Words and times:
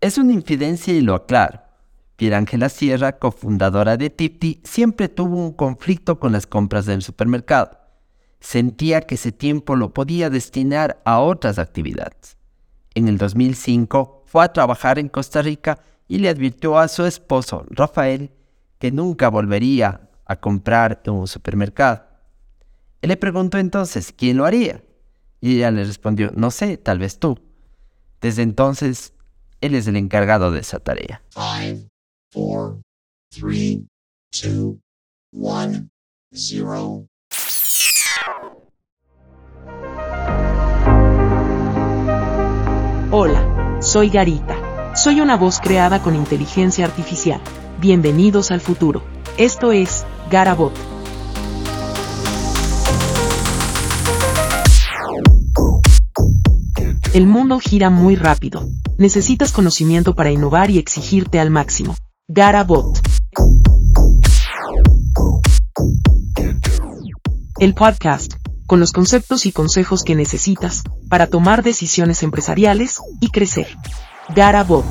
Es 0.00 0.18
una 0.18 0.32
infidencia 0.32 0.92
y 0.92 1.00
lo 1.00 1.14
aclaro. 1.14 1.62
Ángela 2.32 2.68
Sierra, 2.68 3.18
cofundadora 3.18 3.96
de 3.96 4.10
Tipti, 4.10 4.60
siempre 4.62 5.08
tuvo 5.08 5.36
un 5.36 5.52
conflicto 5.52 6.20
con 6.20 6.30
las 6.30 6.46
compras 6.46 6.86
del 6.86 7.02
supermercado. 7.02 7.78
Sentía 8.38 9.00
que 9.00 9.16
ese 9.16 9.32
tiempo 9.32 9.74
lo 9.74 9.92
podía 9.92 10.30
destinar 10.30 11.02
a 11.04 11.18
otras 11.18 11.58
actividades. 11.58 12.36
En 12.94 13.08
el 13.08 13.18
2005 13.18 14.24
fue 14.26 14.44
a 14.44 14.52
trabajar 14.52 14.98
en 14.98 15.08
Costa 15.08 15.42
Rica 15.42 15.80
y 16.06 16.18
le 16.18 16.28
advirtió 16.28 16.78
a 16.78 16.88
su 16.88 17.04
esposo, 17.04 17.66
Rafael, 17.70 18.30
que 18.78 18.92
nunca 18.92 19.28
volvería 19.28 20.08
a 20.24 20.36
comprar 20.36 21.02
en 21.04 21.14
un 21.14 21.26
supermercado. 21.26 22.04
Él 23.00 23.08
le 23.08 23.16
preguntó 23.16 23.58
entonces 23.58 24.12
quién 24.16 24.36
lo 24.36 24.44
haría. 24.44 24.82
Y 25.40 25.56
ella 25.56 25.70
le 25.72 25.84
respondió, 25.84 26.30
no 26.36 26.50
sé, 26.52 26.76
tal 26.76 27.00
vez 27.00 27.18
tú. 27.18 27.38
Desde 28.22 28.42
entonces, 28.42 29.14
él 29.60 29.74
es 29.74 29.88
el 29.88 29.96
encargado 29.96 30.52
de 30.52 30.60
esa 30.60 30.78
tarea. 30.78 31.22
Hola, 43.10 43.78
soy 43.82 44.08
Garita. 44.08 44.94
Soy 44.94 45.20
una 45.20 45.36
voz 45.36 45.58
creada 45.58 46.00
con 46.00 46.14
inteligencia 46.14 46.84
artificial. 46.84 47.40
Bienvenidos 47.80 48.52
al 48.52 48.60
futuro. 48.60 49.02
Esto 49.36 49.72
es 49.72 50.06
Garabot. 50.30 50.91
El 57.14 57.26
mundo 57.26 57.58
gira 57.58 57.90
muy 57.90 58.16
rápido. 58.16 58.66
Necesitas 58.96 59.52
conocimiento 59.52 60.14
para 60.14 60.30
innovar 60.30 60.70
y 60.70 60.78
exigirte 60.78 61.40
al 61.40 61.50
máximo. 61.50 61.94
Garabot. 62.26 62.98
El 67.58 67.74
podcast, 67.74 68.36
con 68.66 68.80
los 68.80 68.92
conceptos 68.92 69.44
y 69.44 69.52
consejos 69.52 70.04
que 70.04 70.14
necesitas 70.14 70.84
para 71.10 71.26
tomar 71.26 71.62
decisiones 71.62 72.22
empresariales 72.22 72.98
y 73.20 73.28
crecer. 73.28 73.66
Garabot. 74.34 74.86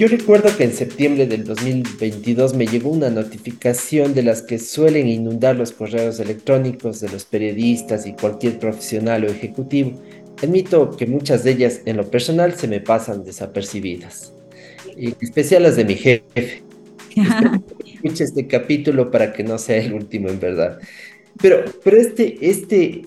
Yo 0.00 0.08
recuerdo 0.08 0.56
que 0.56 0.64
en 0.64 0.72
septiembre 0.72 1.26
del 1.26 1.44
2022 1.44 2.54
me 2.54 2.66
llegó 2.66 2.88
una 2.88 3.10
notificación 3.10 4.14
de 4.14 4.22
las 4.22 4.40
que 4.40 4.58
suelen 4.58 5.06
inundar 5.06 5.56
los 5.56 5.72
correos 5.72 6.18
electrónicos 6.20 7.00
de 7.00 7.10
los 7.10 7.26
periodistas 7.26 8.06
y 8.06 8.14
cualquier 8.14 8.58
profesional 8.58 9.24
o 9.24 9.26
ejecutivo. 9.26 10.00
Admito 10.42 10.96
que 10.96 11.04
muchas 11.04 11.44
de 11.44 11.50
ellas 11.50 11.82
en 11.84 11.98
lo 11.98 12.10
personal 12.10 12.54
se 12.54 12.66
me 12.66 12.80
pasan 12.80 13.24
desapercibidas, 13.24 14.32
y 14.96 15.14
especial 15.20 15.64
las 15.64 15.76
de 15.76 15.84
mi 15.84 15.96
jefe. 15.96 16.62
Escuche 17.94 18.24
este 18.24 18.46
capítulo 18.46 19.10
para 19.10 19.34
que 19.34 19.44
no 19.44 19.58
sea 19.58 19.76
el 19.82 19.92
último 19.92 20.30
en 20.30 20.40
verdad. 20.40 20.78
Pero, 21.42 21.62
pero 21.84 21.98
este, 21.98 22.38
este, 22.40 23.02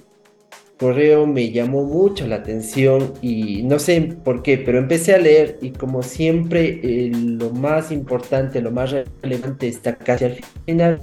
correo 0.84 1.26
me 1.26 1.50
llamó 1.50 1.86
mucho 1.86 2.28
la 2.28 2.36
atención 2.36 3.14
y 3.22 3.64
no 3.64 3.80
sé 3.80 4.02
por 4.22 4.44
qué, 4.44 4.58
pero 4.58 4.80
empecé 4.80 5.14
a 5.14 5.18
leer 5.18 5.58
y 5.62 5.70
como 5.70 6.04
siempre 6.04 6.82
eh, 6.84 7.10
lo 7.14 7.52
más 7.52 7.90
importante, 7.90 8.62
lo 8.62 8.70
más 8.70 8.94
relevante 9.22 9.70
está 9.70 9.96
casi 9.96 10.26
al 10.26 10.40
final 10.66 11.00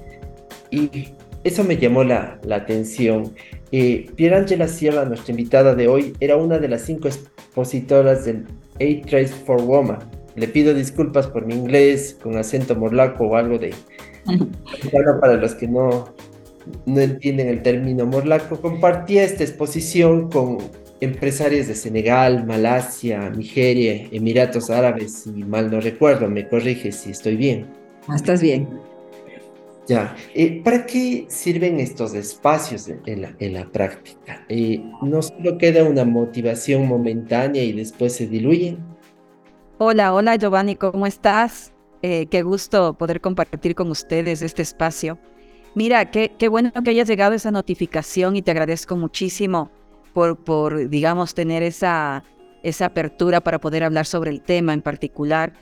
y 0.70 1.08
eso 1.44 1.64
me 1.64 1.78
llamó 1.78 2.04
la, 2.04 2.38
la 2.44 2.56
atención. 2.56 3.32
Eh, 3.72 4.10
Pierangela 4.16 4.68
Sierra, 4.68 5.06
nuestra 5.06 5.30
invitada 5.30 5.74
de 5.74 5.88
hoy, 5.88 6.12
era 6.20 6.36
una 6.36 6.58
de 6.58 6.68
las 6.68 6.82
cinco 6.82 7.08
expositoras 7.08 8.26
del 8.26 8.44
Eight 8.80 9.06
Trace 9.06 9.32
for 9.46 9.62
Woman. 9.62 9.98
Le 10.36 10.46
pido 10.46 10.74
disculpas 10.74 11.26
por 11.26 11.46
mi 11.46 11.54
inglés 11.54 12.18
con 12.22 12.36
acento 12.36 12.76
morlaco 12.76 13.24
o 13.28 13.36
algo 13.36 13.58
de... 13.58 13.72
para 15.22 15.36
los 15.36 15.54
que 15.54 15.66
no, 15.66 16.12
no 16.86 17.00
entienden 17.00 17.48
el 17.48 17.62
término 17.62 18.06
morlaco, 18.06 18.60
compartía 18.60 19.24
esta 19.24 19.44
exposición 19.44 20.30
con 20.30 20.58
empresarios 21.00 21.66
de 21.66 21.74
Senegal, 21.74 22.46
Malasia, 22.46 23.30
Nigeria, 23.30 24.06
Emiratos 24.10 24.70
Árabes, 24.70 25.26
y 25.26 25.44
mal 25.44 25.70
no 25.70 25.80
recuerdo, 25.80 26.28
me 26.28 26.48
corrige 26.48 26.92
si 26.92 27.10
estoy 27.10 27.36
bien. 27.36 27.66
Ah, 28.08 28.16
estás 28.16 28.42
bien. 28.42 28.68
Ya, 29.86 30.14
eh, 30.34 30.62
¿para 30.62 30.86
qué 30.86 31.26
sirven 31.28 31.80
estos 31.80 32.14
espacios 32.14 32.88
en 32.88 33.54
la, 33.54 33.64
práctica? 33.66 34.44
Eh, 34.48 34.80
¿No 35.02 35.20
solo 35.20 35.58
queda 35.58 35.82
una 35.82 36.04
motivación 36.04 36.86
momentánea 36.86 37.64
y 37.64 37.72
después 37.72 38.14
se 38.14 38.28
diluyen? 38.28 38.78
Hola, 39.78 40.14
hola 40.14 40.36
Giovanni, 40.36 40.76
¿cómo 40.76 41.06
estás? 41.06 41.72
Eh, 42.02 42.26
qué 42.30 42.42
gusto 42.42 42.94
poder 42.94 43.20
compartir 43.20 43.74
con 43.74 43.90
ustedes 43.90 44.42
este 44.42 44.62
espacio. 44.62 45.18
Mira, 45.74 46.10
qué, 46.10 46.32
qué 46.36 46.48
bueno 46.48 46.72
que 46.72 46.90
hayas 46.90 47.08
llegado 47.08 47.34
esa 47.34 47.50
notificación 47.50 48.36
y 48.36 48.42
te 48.42 48.50
agradezco 48.50 48.96
muchísimo 48.96 49.70
por, 50.12 50.36
por 50.36 50.88
digamos, 50.88 51.34
tener 51.34 51.62
esa, 51.62 52.24
esa 52.62 52.86
apertura 52.86 53.40
para 53.40 53.60
poder 53.60 53.84
hablar 53.84 54.06
sobre 54.06 54.30
el 54.30 54.42
tema 54.42 54.72
en 54.72 54.82
particular. 54.82 55.52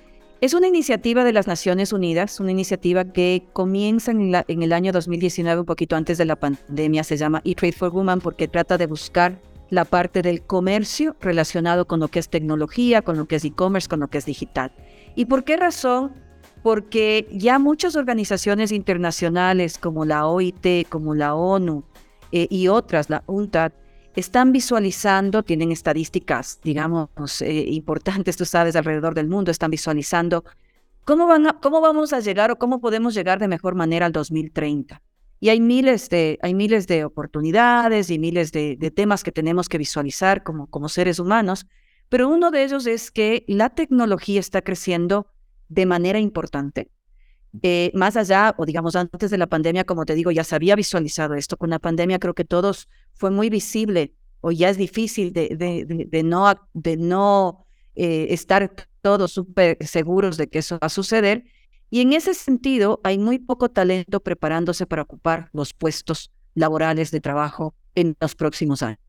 Es 0.41 0.55
una 0.55 0.69
iniciativa 0.69 1.25
de 1.25 1.33
las 1.33 1.47
Naciones 1.47 1.93
Unidas, 1.93 2.39
una 2.41 2.53
iniciativa 2.53 3.05
que 3.05 3.49
comienza 3.53 4.13
en, 4.13 4.33
en, 4.47 4.63
el 4.63 4.73
año 4.73 4.93
2019, 4.93 5.61
un 5.61 5.67
poquito 5.67 5.97
antes 5.97 6.17
de 6.17 6.25
la 6.25 6.37
pandemia, 6.37 7.03
se 7.05 7.17
llama 7.17 7.43
E-Trade 7.45 7.73
for 7.73 7.91
Women 7.93 8.21
porque 8.21 8.47
trata 8.47 8.79
de 8.79 8.87
buscar 8.87 9.41
la 9.69 9.85
parte 9.85 10.23
del 10.23 10.43
comercio 10.43 11.17
relacionado 11.21 11.87
con 11.87 12.01
lo 12.01 12.09
que 12.09 12.21
es 12.21 12.29
tecnología, 12.29 13.03
con 13.03 13.19
lo 13.19 13.27
que 13.27 13.37
es 13.37 13.45
e-commerce, 13.45 13.89
con 13.89 14.01
lo 14.01 14.09
que 14.09 14.19
es 14.19 14.25
digital. 14.25 14.73
¿Y 15.15 15.27
por 15.27 15.45
qué 15.45 15.57
razón? 15.57 16.13
Porque 16.63 17.29
ya 17.33 17.59
muchas 17.59 17.97
organizaciones 17.97 18.73
internacionales 18.73 19.79
como 19.79 20.05
la 20.05 20.27
OIT, 20.27 20.89
como 20.89 21.15
la 21.15 21.35
ONU 21.35 21.85
eh, 22.33 22.47
y 22.51 22.69
otras, 22.69 23.11
la 23.11 23.23
UNTAD, 23.27 23.73
están 24.15 24.53
visualizando, 24.53 25.43
tienen 25.43 25.71
estadísticas, 25.71 26.61
digamos, 26.63 27.41
eh, 27.41 27.65
importantes, 27.69 28.37
tú 28.37 28.45
sabes, 28.45 28.75
alrededor 28.75 29.15
del 29.15 29.29
mundo, 29.29 29.51
están 29.51 29.71
visualizando 29.71 30.45
cómo, 31.05 31.27
van 31.27 31.57
cómo 31.63 31.81
vamos 31.81 32.13
a 32.13 32.21
llegar 32.21 32.51
o 32.51 32.59
cómo 32.59 32.81
podemos 32.81 33.15
llegar 33.15 33.39
de 33.39 33.49
mejor 33.49 33.75
manera 33.75 34.07
al 34.07 34.13
2030. 34.13 35.01
Y 35.41 35.51
hay 35.51 35.61
miles 35.61 36.09
de, 36.09 36.39
hay 36.43 36.53
miles 36.53 36.89
de 36.89 37.05
oportunidades 37.05 38.11
y 38.11 38.19
miles 38.19 38.51
de, 38.51 38.77
de 38.77 38.91
temas 38.91 39.23
que 39.23 39.31
tenemos 39.31 39.69
que 39.69 39.79
visualizar 39.79 40.43
como, 40.43 40.67
como 40.67 40.89
seres 40.89 41.21
humanos, 41.21 41.67
pero 42.09 42.29
uno 42.29 42.51
de 42.51 42.65
ellos 42.65 42.87
es 42.87 43.13
que 43.13 43.45
la 43.47 43.71
tecnología 43.71 44.41
está 44.41 44.63
creciendo 44.63 45.29
de 45.69 45.87
manera 45.87 46.19
importante. 46.19 46.91
Eh, 47.63 47.91
más 47.95 48.17
allá, 48.17 48.55
o 48.59 48.67
digamos 48.67 48.95
antes 48.95 49.31
de 49.31 49.39
la 49.39 49.47
pandemia, 49.47 49.85
como 49.85 50.05
te 50.05 50.15
digo, 50.15 50.31
ya 50.31 50.45
se 50.45 50.55
había 50.55 50.77
visualizado 50.77 51.35
esto. 51.35 51.57
Con 51.57 51.71
la 51.71 51.79
pandemia 51.79 52.19
creo 52.19 52.35
que 52.35 52.45
todos 52.45 52.89
fue 53.15 53.31
muy 53.31 53.49
visible 53.51 54.15
o 54.41 54.53
ya 54.53 54.69
es 54.69 54.77
difícil 54.77 55.33
de, 55.33 55.49
de, 56.11 56.23
no, 56.23 56.55
de 56.73 56.97
no 56.97 57.67
eh, 57.95 58.27
estar 58.31 58.71
todos 59.03 59.33
súper 59.33 59.79
seguros 59.85 60.37
de 60.37 60.49
que 60.49 60.61
eso 60.61 60.79
va 60.81 60.87
a 60.87 60.91
suceder. 60.91 61.45
Y 61.91 62.03
en 62.03 62.13
ese 62.13 62.35
sentido, 62.35 63.01
hay 63.03 63.19
muy 63.19 63.39
poco 63.39 63.71
talento 63.71 64.21
preparándose 64.21 64.87
para 64.87 65.03
ocupar 65.03 65.49
los 65.53 65.73
puestos 65.73 66.31
laborales 66.55 67.11
de 67.11 67.21
trabajo 67.21 67.75
en 67.95 68.17
los 68.21 68.35
próximos 68.35 68.83
años. 68.83 69.01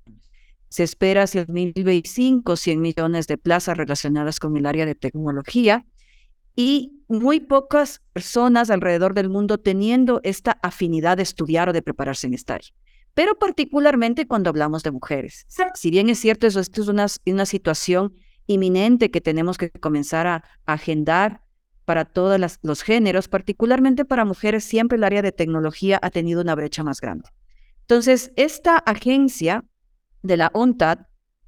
Se 0.70 0.84
espera 0.84 1.24
hacia 1.24 1.42
el 1.42 1.48
2025 1.48 2.56
100 2.56 2.82
millones 2.82 3.28
de 3.28 3.38
plazas 3.38 3.76
relacionadas 3.76 4.40
con 4.40 4.56
el 4.56 4.66
área 4.66 4.86
de 4.86 4.96
tecnología 4.96 5.86
y 6.56 7.04
muy 7.08 7.40
pocas 7.40 8.02
personas 8.14 8.70
alrededor 8.70 9.14
del 9.14 9.30
mundo 9.30 9.58
teniendo 9.58 10.22
esta 10.24 10.60
afinidad 10.62 11.18
de 11.18 11.24
estudiar 11.24 11.70
o 11.70 11.74
de 11.74 11.82
prepararse 11.82 12.28
en 12.28 12.34
esta 12.34 12.56
área. 12.56 12.70
Pero 13.14 13.38
particularmente 13.38 14.28
cuando 14.28 14.50
hablamos 14.50 14.84
de 14.84 14.92
mujeres. 14.92 15.46
Si 15.74 15.90
bien 15.90 16.10
es 16.10 16.20
cierto, 16.20 16.48
eso, 16.48 16.60
esto 16.60 16.82
es 16.82 16.88
una, 16.88 17.08
una 17.26 17.46
situación 17.46 18.14
inminente 18.46 19.12
que 19.12 19.22
tenemos 19.22 19.58
que 19.58 19.72
comenzar 19.72 20.28
a, 20.28 20.44
agendar 20.66 21.42
para 21.86 22.06
todos 22.06 22.40
los 22.62 22.84
géneros, 22.84 23.28
particularmente 23.28 24.06
para 24.06 24.24
mujeres, 24.24 24.64
siempre 24.64 24.98
el 24.98 25.04
área 25.04 25.24
de 25.24 25.32
tecnología 25.32 26.00
ha 26.02 26.12
tenido 26.12 26.42
una 26.42 26.54
brecha 26.54 26.84
más 26.84 27.02
grande. 27.02 27.30
Entonces, 27.82 28.32
esta 28.36 28.78
agencia 28.78 29.66
de 30.22 30.38
la 30.38 30.52
UNTAD 30.54 31.00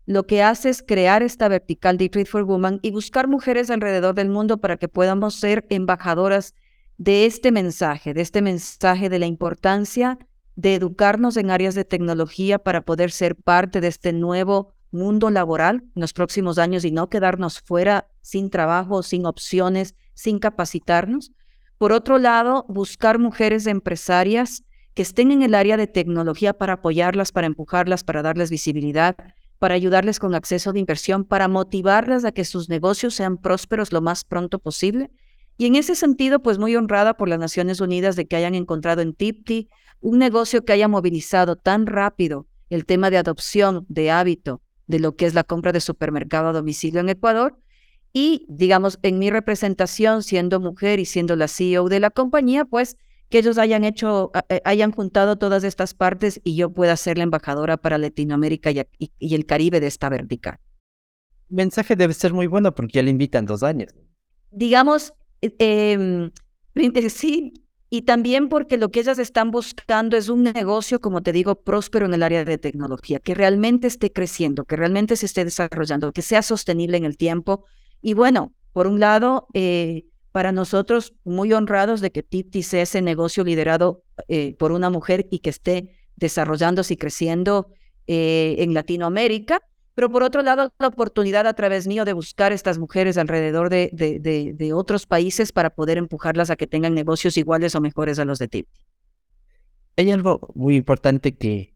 lo 0.06 0.26
que 0.26 0.44
hace 0.44 0.70
es 0.70 0.84
crear 0.84 1.24
esta 1.24 1.48
vertical 1.48 1.98
de 1.98 2.26
for 2.26 2.44
Women 2.44 2.80
y 2.82 2.92
buscar 2.92 3.28
mujeres 3.28 3.70
alrededor 3.70 4.16
del 4.16 4.30
mundo 4.30 4.58
para 4.58 4.78
que 4.78 4.88
podamos 4.88 5.36
ser 5.36 5.66
embajadoras 5.70 6.56
de 6.98 7.26
este 7.26 7.52
mensaje, 7.52 8.14
de 8.14 8.22
este 8.22 8.42
mensaje 8.42 9.10
de 9.10 9.20
la 9.20 9.26
importancia 9.26 10.18
de 10.56 10.76
educarnos 10.76 11.38
en 11.38 11.50
áreas 11.50 11.76
de 11.76 11.86
tecnología 11.86 12.60
para 12.60 12.82
poder 12.82 13.12
ser 13.12 13.36
parte 13.36 13.82
de 13.82 13.88
este 13.88 14.14
nuevo 14.14 14.74
mundo 14.92 15.30
laboral 15.30 15.84
en 15.96 16.02
los 16.02 16.14
próximos 16.14 16.58
años 16.58 16.84
y 16.84 16.92
no 16.92 17.10
quedarnos 17.10 17.62
fuera 17.62 18.08
sin 18.22 18.50
trabajo, 18.50 19.04
sin 19.04 19.26
opciones, 19.26 19.96
sin 20.14 20.40
capacitarnos. 20.40 21.32
Por 21.78 21.92
otro 21.94 22.20
lado, 22.20 22.66
buscar 22.68 23.18
mujeres 23.18 23.66
empresarias 23.66 24.64
que 24.94 25.02
estén 25.02 25.32
en 25.32 25.42
el 25.42 25.56
área 25.56 25.78
de 25.78 25.88
tecnología 25.88 26.54
para 26.54 26.74
apoyarlas, 26.74 27.32
para 27.32 27.48
empujarlas, 27.48 28.04
para 28.04 28.22
darles 28.22 28.50
visibilidad, 28.50 29.16
para 29.62 29.76
ayudarles 29.76 30.18
con 30.18 30.34
acceso 30.34 30.74
de 30.74 30.80
inversión, 30.80 31.24
para 31.24 31.48
motivarlas 31.48 32.26
a 32.26 32.32
que 32.32 32.46
sus 32.46 32.68
negocios 32.68 33.14
sean 33.14 33.38
prósperos 33.38 33.94
lo 33.94 34.02
más 34.02 34.24
pronto 34.24 34.58
posible. 34.58 35.12
Y 35.56 35.68
en 35.68 35.76
ese 35.76 35.94
sentido, 35.94 36.42
pues 36.42 36.58
muy 36.58 36.76
honrada 36.76 37.14
por 37.14 37.30
las 37.30 37.38
Naciones 37.38 37.80
Unidas 37.80 38.16
de 38.16 38.26
que 38.26 38.36
hayan 38.36 38.56
encontrado 38.56 39.04
en 39.04 39.14
Tipti 39.14 39.70
un 40.00 40.18
negocio 40.18 40.66
que 40.66 40.74
haya 40.74 40.88
movilizado 40.88 41.58
tan 41.58 41.86
rápido 41.86 42.48
el 42.72 42.88
tema 42.88 43.12
de 43.12 43.18
adopción 43.20 43.86
de 43.88 44.10
hábito 44.10 44.64
de 44.88 44.98
lo 44.98 45.16
que 45.16 45.28
es 45.28 45.36
la 45.36 45.44
compra 45.44 45.72
de 45.72 45.80
supermercado 45.80 46.50
a 46.50 46.54
domicilio 46.54 47.00
en 47.00 47.10
Ecuador. 47.10 47.56
Y, 48.14 48.48
digamos, 48.50 48.98
en 49.04 49.20
mi 49.20 49.30
representación, 49.30 50.24
siendo 50.24 50.60
mujer 50.60 51.00
y 51.00 51.06
siendo 51.06 51.36
la 51.36 51.48
CEO 51.48 51.88
de 51.88 52.00
la 52.00 52.10
compañía, 52.10 52.66
pues 52.66 52.98
que 53.32 53.40
ellos 53.40 53.58
hayan 53.58 53.84
hecho, 53.84 54.32
eh, 54.50 54.62
hayan 54.66 54.92
juntado 54.92 55.38
todas 55.38 55.64
estas 55.64 55.96
partes 55.96 56.40
y 56.44 56.56
yo 56.56 56.72
pueda 56.72 56.96
ser 56.98 57.18
la 57.18 57.24
embajadora 57.24 57.78
para 57.78 57.98
Latinoamérica 57.98 58.70
y, 58.72 59.36
el 59.36 59.46
Caribe 59.48 59.80
de 59.80 59.88
esta 59.88 60.10
vertical. 60.10 60.60
El 61.50 61.56
mensaje 61.56 61.96
debe 61.96 62.14
ser 62.14 62.34
muy 62.34 62.46
bueno 62.46 62.76
porque 62.76 62.94
ya 62.98 63.04
le 63.04 63.10
invitan 63.10 63.46
dos 63.46 63.64
años. 63.64 63.96
Digamos, 64.52 65.14
eh, 65.42 66.30
sí, 67.10 67.54
y 67.90 68.04
también 68.04 68.50
porque 68.50 68.78
lo 68.78 68.90
que 68.90 69.00
ellas 69.00 69.18
están 69.18 69.50
buscando 69.52 70.18
es 70.18 70.30
un 70.30 70.44
negocio, 70.44 71.00
como 71.02 71.24
te 71.24 71.32
digo, 71.32 71.56
próspero 71.56 72.06
en 72.06 72.14
el 72.14 72.24
área 72.24 72.46
de 72.46 72.58
tecnología, 72.58 73.20
que 73.20 73.34
realmente 73.34 73.88
esté 73.88 74.12
creciendo, 74.12 74.66
que 74.66 74.76
realmente 74.76 75.16
se 75.16 75.26
esté 75.26 75.44
desarrollando, 75.44 76.12
que 76.12 76.22
sea 76.22 76.42
sostenible 76.42 76.98
en 76.98 77.06
el 77.06 77.18
tiempo. 77.18 77.66
Y 78.02 78.14
bueno, 78.14 78.54
por 78.72 78.88
un 78.88 79.00
lado, 79.00 79.48
eh, 79.54 80.06
para 80.32 80.52
nosotros 80.52 81.14
muy 81.24 81.54
honrados 81.54 82.02
de 82.02 82.12
que 82.12 82.24
Tipti 82.24 82.64
sea 82.64 82.84
ese 82.84 83.02
negocio 83.02 83.44
liderado 83.44 84.04
eh, 84.28 84.56
por 84.58 84.72
una 84.72 84.90
mujer 84.90 85.28
y 85.30 85.40
que 85.40 85.50
esté 85.50 85.96
desarrollándose 86.16 86.94
y 86.94 86.98
creciendo 86.98 87.74
eh, 88.08 88.56
en 88.60 88.74
Latinoamérica, 88.74 89.62
pero 89.94 90.10
por 90.10 90.24
otro 90.24 90.42
lado 90.42 90.72
la 90.80 90.88
oportunidad 90.88 91.48
a 91.48 91.54
través 91.54 91.88
mío 91.88 92.06
de 92.06 92.14
buscar 92.14 92.54
estas 92.54 92.80
mujeres 92.80 93.18
alrededor 93.18 93.70
de, 93.70 94.72
otros 94.74 95.06
países 95.06 95.52
para 95.52 95.70
poder 95.70 95.98
empujarlas 95.98 96.50
a 96.50 96.56
que 96.56 96.68
tengan 96.68 96.94
negocios 96.94 97.36
iguales 97.38 97.76
o 97.76 97.82
mejores 97.82 98.18
a 98.20 98.26
los 98.26 98.40
de 98.40 98.48
Tipti. 98.48 98.82
Hay 99.98 100.12
algo 100.12 100.52
muy 100.56 100.78
importante 100.78 101.36
que, 101.36 101.76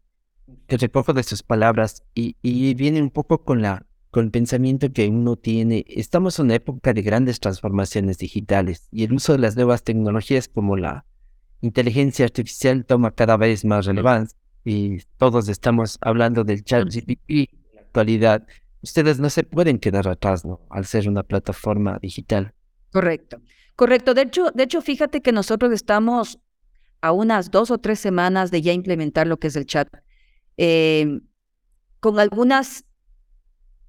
que 0.66 0.78
recojo 0.78 1.12
de 1.12 1.22
sus 1.22 1.42
palabras 1.42 2.02
y 2.14 2.74
viene 2.74 3.02
un 3.02 3.10
poco 3.10 3.44
con 3.44 3.60
la 3.60 3.84
con 4.16 4.24
el 4.24 4.30
pensamiento 4.30 4.90
que 4.90 5.08
uno 5.08 5.36
tiene, 5.36 5.84
estamos 5.88 6.38
en 6.38 6.46
una 6.46 6.54
época 6.54 6.94
de 6.94 7.02
grandes 7.02 7.38
transformaciones 7.38 8.16
digitales 8.16 8.88
y 8.90 9.04
el 9.04 9.12
uso 9.12 9.34
de 9.34 9.40
las 9.40 9.56
nuevas 9.56 9.82
tecnologías 9.82 10.48
como 10.48 10.78
la 10.78 11.04
inteligencia 11.60 12.24
artificial 12.24 12.86
toma 12.86 13.10
cada 13.10 13.36
vez 13.36 13.66
más 13.66 13.84
relevancia 13.84 14.38
y 14.64 15.00
todos 15.18 15.50
estamos 15.50 15.98
hablando 16.00 16.44
del 16.44 16.64
chat 16.64 16.88
GPT 16.88 17.28
en 17.28 17.48
la 17.74 17.82
actualidad. 17.82 18.46
Ustedes 18.80 19.20
no 19.20 19.28
se 19.28 19.42
pueden 19.42 19.78
quedar 19.78 20.08
atrás, 20.08 20.46
¿no? 20.46 20.62
Al 20.70 20.86
ser 20.86 21.10
una 21.10 21.22
plataforma 21.22 21.98
digital. 22.00 22.54
Correcto, 22.92 23.42
correcto. 23.74 24.14
De 24.14 24.22
hecho, 24.22 24.50
de 24.50 24.62
hecho, 24.62 24.80
fíjate 24.80 25.20
que 25.20 25.32
nosotros 25.32 25.72
estamos 25.72 26.38
a 27.02 27.12
unas 27.12 27.50
dos 27.50 27.70
o 27.70 27.76
tres 27.76 28.00
semanas 28.00 28.50
de 28.50 28.62
ya 28.62 28.72
implementar 28.72 29.26
lo 29.26 29.36
que 29.36 29.48
es 29.48 29.56
el 29.56 29.66
chat. 29.66 29.88
Eh, 30.56 31.20
con 32.00 32.18
algunas 32.18 32.86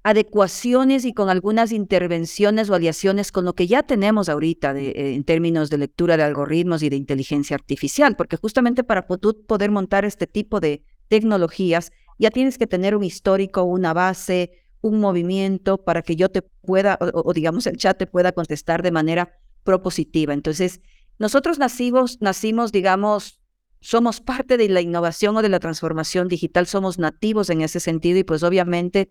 adecuaciones 0.08 1.04
y 1.04 1.12
con 1.12 1.28
algunas 1.28 1.70
intervenciones 1.70 2.70
o 2.70 2.74
aliaciones 2.74 3.30
con 3.30 3.44
lo 3.44 3.52
que 3.52 3.66
ya 3.66 3.82
tenemos 3.82 4.30
ahorita 4.30 4.74
eh, 4.74 5.14
en 5.14 5.22
términos 5.22 5.68
de 5.68 5.76
lectura 5.76 6.16
de 6.16 6.22
algoritmos 6.22 6.82
y 6.82 6.88
de 6.88 6.96
inteligencia 6.96 7.54
artificial, 7.54 8.16
porque 8.16 8.38
justamente 8.38 8.84
para 8.84 9.06
poder 9.06 9.70
montar 9.70 10.06
este 10.06 10.26
tipo 10.26 10.60
de 10.60 10.82
tecnologías 11.08 11.92
ya 12.18 12.30
tienes 12.30 12.56
que 12.56 12.66
tener 12.66 12.96
un 12.96 13.04
histórico, 13.04 13.64
una 13.64 13.92
base, 13.92 14.52
un 14.80 14.98
movimiento 14.98 15.76
para 15.84 16.00
que 16.00 16.16
yo 16.16 16.30
te 16.30 16.40
pueda, 16.40 16.98
o, 17.00 17.34
digamos 17.34 17.66
el 17.66 17.76
chat 17.76 17.98
te 17.98 18.06
pueda 18.06 18.32
contestar 18.32 18.82
de 18.82 18.92
manera 18.92 19.34
propositiva. 19.62 20.32
Entonces, 20.32 20.80
nosotros 21.18 21.58
nacimos, 21.58 22.16
nacimos, 22.22 22.72
digamos, 22.72 23.40
somos 23.80 24.22
parte 24.22 24.56
de 24.56 24.70
la 24.70 24.80
innovación 24.80 25.36
o 25.36 25.42
de 25.42 25.50
la 25.50 25.60
transformación 25.60 26.28
digital, 26.28 26.66
somos 26.66 26.98
nativos 26.98 27.50
en 27.50 27.60
ese 27.60 27.78
sentido 27.78 28.18
y 28.18 28.24
pues 28.24 28.42
obviamente 28.42 29.10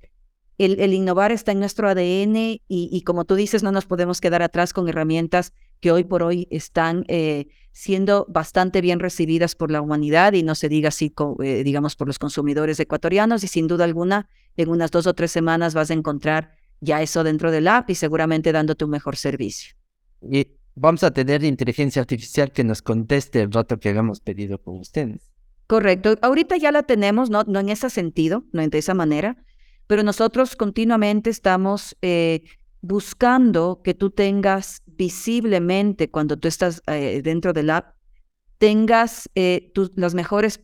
el, 0.57 0.94
innovar 0.94 1.31
está 1.31 1.51
en 1.51 1.59
nuestro 1.59 1.88
ADN 1.88 2.59
y, 2.68 3.01
como 3.06 3.25
tú 3.25 3.36
dices, 3.36 3.62
no 3.62 3.71
nos 3.71 3.86
podemos 3.86 4.19
quedar 4.19 4.42
atrás 4.42 4.74
con 4.74 4.89
herramientas 4.89 5.54
que 5.80 5.92
hoy 5.92 6.04
por 6.04 6.24
hoy 6.24 6.48
están 6.50 7.06
eh, 7.07 7.48
siendo 7.71 8.25
bastante 8.27 8.81
bien 8.81 9.00
recibidas 9.00 9.54
por 9.54 9.69
la 9.69 9.81
humanidad 9.81 10.33
y 10.33 10.42
no 10.42 10.56
se 10.56 10.68
diga 10.68 10.89
así, 10.89 11.13
eh, 11.44 11.63
digamos, 11.63 11.95
por 11.95 12.07
los 12.07 12.18
consumidores 12.18 12.80
ecuatorianos 12.80 13.44
y 13.44 13.48
sin 13.48 13.68
duda 13.68 13.83
alguna, 13.83 14.30
en 14.56 14.69
unas 14.69 14.89
dos 14.89 15.06
o 15.06 15.13
tres 15.13 15.31
semanas 15.31 15.75
vas 15.75 15.92
a 15.92 15.94
encontrar 15.94 16.51
ya 16.80 17.04
eso 17.04 17.24
dentro 17.24 17.51
del 17.51 17.68
app 17.68 17.89
y 17.92 17.95
seguramente 17.95 18.51
dándote 18.51 18.86
un 18.86 18.92
mejor 18.92 19.15
servicio. 19.15 19.75
Y 20.21 20.48
vamos 20.74 21.04
a 21.04 21.12
tener 21.12 21.44
inteligencia 21.44 22.01
artificial 22.01 22.51
que 22.51 22.63
nos 22.63 22.81
conteste 22.81 23.42
el 23.42 23.51
rato 23.51 23.80
que 23.80 23.89
hagamos 23.89 24.21
pedido 24.21 24.59
con 24.59 24.80
ustedes. 24.80 25.31
Correcto. 25.68 26.15
Ahorita 26.21 26.57
ya 26.57 26.71
la 26.71 26.83
tenemos, 26.83 27.30
no, 27.30 27.44
no 27.44 27.59
en 27.59 27.69
ese 27.69 27.89
sentido, 27.89 28.45
no 28.54 28.68
de 28.68 28.77
esa 28.77 28.94
manera, 28.94 29.38
pero 29.88 30.04
nosotros 30.04 30.56
continuamente 30.56 31.30
estamos 31.30 31.95
eh, 32.01 32.44
buscando 32.81 33.81
que 33.84 33.94
tú 33.94 34.12
tengas 34.12 34.84
visiblemente 34.86 36.12
cuando 36.12 36.38
tú 36.38 36.48
estás 36.48 36.81
eh, 36.88 37.22
dentro 37.24 37.54
del 37.54 37.69
app, 37.69 37.95
tengas 38.57 39.30
eh, 39.36 39.72
las 39.95 40.13
mejores 40.13 40.62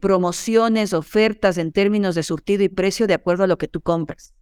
promociones, 0.00 0.94
ofertas 0.94 1.58
en 1.58 1.70
términos 1.70 2.14
de 2.14 2.22
surtido 2.22 2.62
y 2.62 2.70
precio 2.70 3.06
de 3.06 3.12
acuerdo 3.12 3.44
a 3.44 3.46
lo 3.46 3.58
que 3.58 3.68
tú 3.68 3.82
compras. 3.82 4.32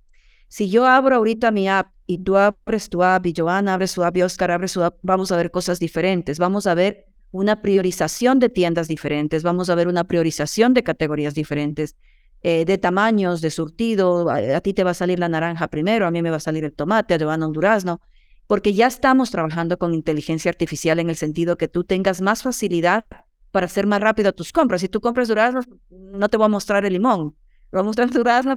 Si 0.46 0.70
yo 0.70 0.86
abro 0.86 1.16
ahorita 1.16 1.50
mi 1.50 1.68
app 1.68 1.92
y 2.06 2.18
tú 2.18 2.36
abres 2.36 2.88
tu 2.88 3.02
app 3.02 3.26
y 3.26 3.34
Joana 3.36 3.74
abre 3.74 3.88
su 3.88 4.04
app 4.04 4.16
y 4.16 4.22
Oscar 4.22 4.52
abre 4.52 4.68
su 4.68 4.82
app, 4.84 4.96
vamos 5.02 5.32
a 5.32 5.36
ver 5.36 5.50
cosas 5.50 5.80
diferentes, 5.80 6.38
vamos 6.38 6.68
a 6.68 6.74
ver 6.74 7.08
una 7.32 7.60
priorización 7.60 8.38
de 8.38 8.48
tiendas 8.48 8.88
diferentes, 8.88 9.42
vamos 9.42 9.68
a 9.68 9.74
ver 9.74 9.88
una 9.88 10.04
priorización 10.04 10.72
de 10.72 10.82
categorías 10.82 11.34
diferentes, 11.34 11.96
eh, 12.42 12.64
de 12.64 12.78
tamaños, 12.78 13.40
de 13.40 13.50
surtido. 13.50 14.30
A, 14.30 14.60
ti 14.60 14.74
te 14.74 14.84
va 14.84 14.92
a 14.92 14.94
salir 14.94 15.18
la 15.18 15.28
naranja 15.28 15.68
primero, 15.68 16.06
a 16.06 16.10
mí 16.10 16.22
me 16.22 16.30
va 16.30 16.36
a 16.36 16.40
salir 16.40 16.64
el 16.64 16.72
tomate, 16.72 17.14
a 17.14 17.18
Giovanna 17.18 17.46
un 17.46 17.52
durazno, 17.52 18.00
porque 18.46 18.74
ya 18.74 18.86
estamos 18.86 19.30
trabajando 19.30 19.78
con 19.78 19.94
inteligencia 19.94 20.50
artificial 20.50 20.98
en 20.98 21.10
el 21.10 21.16
sentido 21.16 21.56
que 21.56 21.68
tú 21.68 21.84
tengas 21.84 22.20
más 22.20 22.42
facilidad 22.42 23.04
para 23.50 23.66
hacer 23.66 23.86
más 23.86 24.00
rápido 24.00 24.32
tus 24.32 24.52
compras. 24.52 24.80
Si 24.80 24.88
tú 24.88 25.00
compras 25.00 25.28
duraznos, 25.28 25.66
no 25.90 26.28
te 26.28 26.36
voy 26.36 26.46
a 26.46 26.48
mostrar 26.48 26.84
el 26.84 26.92
limón, 26.92 27.32
te 27.70 27.76
voy 27.76 27.80
a 27.80 27.84
mostrar 27.84 28.08
el 28.08 28.14
durazno. 28.14 28.56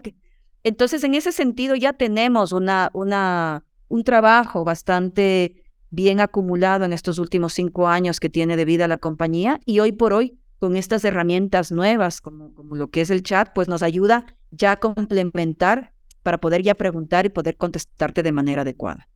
Entonces, 0.64 1.04
en 1.04 1.16
ese 1.16 1.32
sentido 1.32 1.76
ya 1.76 1.94
tenemos 1.94 2.52
una, 2.52 2.92
una, 2.94 3.66
un 3.88 4.04
trabajo 4.04 4.64
bastante 4.64 5.64
bien 5.90 6.20
acumulado 6.20 6.86
en 6.86 6.94
estos 6.94 7.20
últimos 7.20 7.54
cinco 7.54 7.88
años 7.88 8.20
que 8.20 8.30
tiene 8.30 8.56
de 8.58 8.66
vida 8.66 8.88
la 8.88 8.98
compañía 8.98 9.60
y 9.66 9.80
hoy 9.80 9.92
por 9.92 10.14
hoy 10.14 10.38
con 10.62 10.77
estas 10.77 11.03
herramientas 11.06 11.72
nuevas, 11.72 12.22
como, 12.22 12.53
como 12.53 12.75
lo 12.75 12.91
que 12.91 13.01
es 13.01 13.10
el 13.10 13.24
chat, 13.24 13.50
pues 13.56 13.68
nos 13.68 13.82
ayuda 13.82 14.27
ya 14.51 14.74
a 14.74 14.75
complementar 14.80 15.91
para 16.22 16.38
poder 16.38 16.62
ya 16.62 16.75
preguntar 16.75 17.25
y 17.25 17.30
poder 17.30 17.58
contestarte 17.58 18.22
de 18.22 18.32
manera 18.32 18.62
adecuada. 18.62 19.08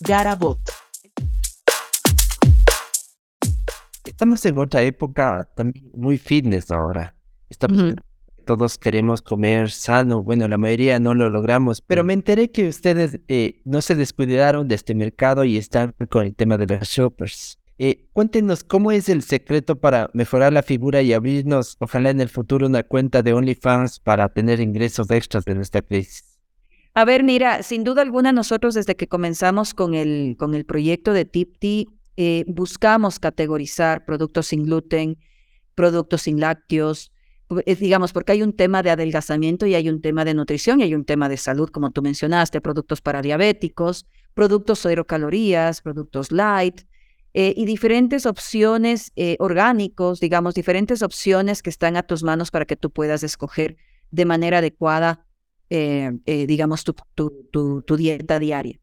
Garabot. 0.00 0.58
Estamos 4.04 4.44
en 4.44 4.58
otra 4.58 4.82
época 4.82 5.48
también 5.54 5.88
muy 5.94 6.18
fitness 6.18 6.72
ahora. 6.72 7.14
Estamos, 7.48 7.94
Todos 8.44 8.76
queremos 8.76 9.22
comer 9.22 9.70
sano. 9.70 10.24
Bueno, 10.24 10.48
la 10.48 10.58
mayoría 10.58 10.98
no 10.98 11.14
lo 11.14 11.30
logramos, 11.30 11.80
pero 11.80 12.02
me 12.02 12.12
enteré 12.12 12.50
que 12.50 12.68
ustedes 12.68 13.20
eh, 13.28 13.60
no 13.64 13.82
se 13.82 13.94
descuidaron 13.94 14.66
de 14.66 14.74
este 14.74 14.96
mercado 14.96 15.44
y 15.44 15.58
están 15.58 15.94
con 16.10 16.26
el 16.26 16.34
tema 16.34 16.58
de 16.58 16.66
los 16.66 16.88
shoppers. 16.88 17.58
Eh, 17.80 18.08
cuéntenos 18.12 18.64
cómo 18.64 18.90
es 18.90 19.08
el 19.08 19.22
secreto 19.22 19.78
para 19.78 20.10
mejorar 20.12 20.52
la 20.52 20.64
figura 20.64 21.00
y 21.00 21.12
abrirnos, 21.12 21.76
ojalá 21.78 22.10
en 22.10 22.20
el 22.20 22.28
futuro, 22.28 22.66
una 22.66 22.82
cuenta 22.82 23.22
de 23.22 23.32
OnlyFans 23.32 24.00
para 24.00 24.28
tener 24.28 24.58
ingresos 24.58 25.08
extras 25.10 25.44
de 25.44 25.54
nuestra 25.54 25.82
crisis. 25.82 26.40
A 26.94 27.04
ver, 27.04 27.22
mira, 27.22 27.62
sin 27.62 27.84
duda 27.84 28.02
alguna 28.02 28.32
nosotros 28.32 28.74
desde 28.74 28.96
que 28.96 29.06
comenzamos 29.06 29.74
con 29.74 29.94
el, 29.94 30.34
con 30.36 30.56
el 30.56 30.64
proyecto 30.64 31.12
de 31.12 31.24
Tipti, 31.24 31.88
eh, 32.16 32.44
buscamos 32.48 33.20
categorizar 33.20 34.04
productos 34.04 34.48
sin 34.48 34.64
gluten, 34.64 35.16
productos 35.76 36.22
sin 36.22 36.40
lácteos, 36.40 37.12
digamos, 37.78 38.12
porque 38.12 38.32
hay 38.32 38.42
un 38.42 38.52
tema 38.52 38.82
de 38.82 38.90
adelgazamiento 38.90 39.66
y 39.66 39.76
hay 39.76 39.88
un 39.88 40.02
tema 40.02 40.24
de 40.24 40.34
nutrición 40.34 40.80
y 40.80 40.82
hay 40.82 40.94
un 40.96 41.04
tema 41.04 41.28
de 41.28 41.36
salud, 41.36 41.70
como 41.70 41.92
tú 41.92 42.02
mencionaste, 42.02 42.60
productos 42.60 43.00
para 43.00 43.22
diabéticos, 43.22 44.04
productos 44.34 44.80
cero 44.82 45.06
calorías, 45.06 45.80
productos 45.80 46.32
light, 46.32 46.82
eh, 47.40 47.54
y 47.56 47.66
diferentes 47.66 48.26
opciones 48.26 49.12
eh, 49.14 49.36
orgánicos, 49.38 50.18
digamos, 50.18 50.54
diferentes 50.54 51.02
opciones 51.02 51.62
que 51.62 51.70
están 51.70 51.96
a 51.96 52.02
tus 52.02 52.24
manos 52.24 52.50
para 52.50 52.64
que 52.64 52.74
tú 52.74 52.90
puedas 52.90 53.22
escoger 53.22 53.76
de 54.10 54.24
manera 54.24 54.58
adecuada, 54.58 55.24
eh, 55.70 56.18
digamos, 56.26 56.82
tu, 56.82 56.96
tu, 57.14 57.82
tu, 57.86 57.96
dieta 57.96 58.40
diaria. 58.40 58.80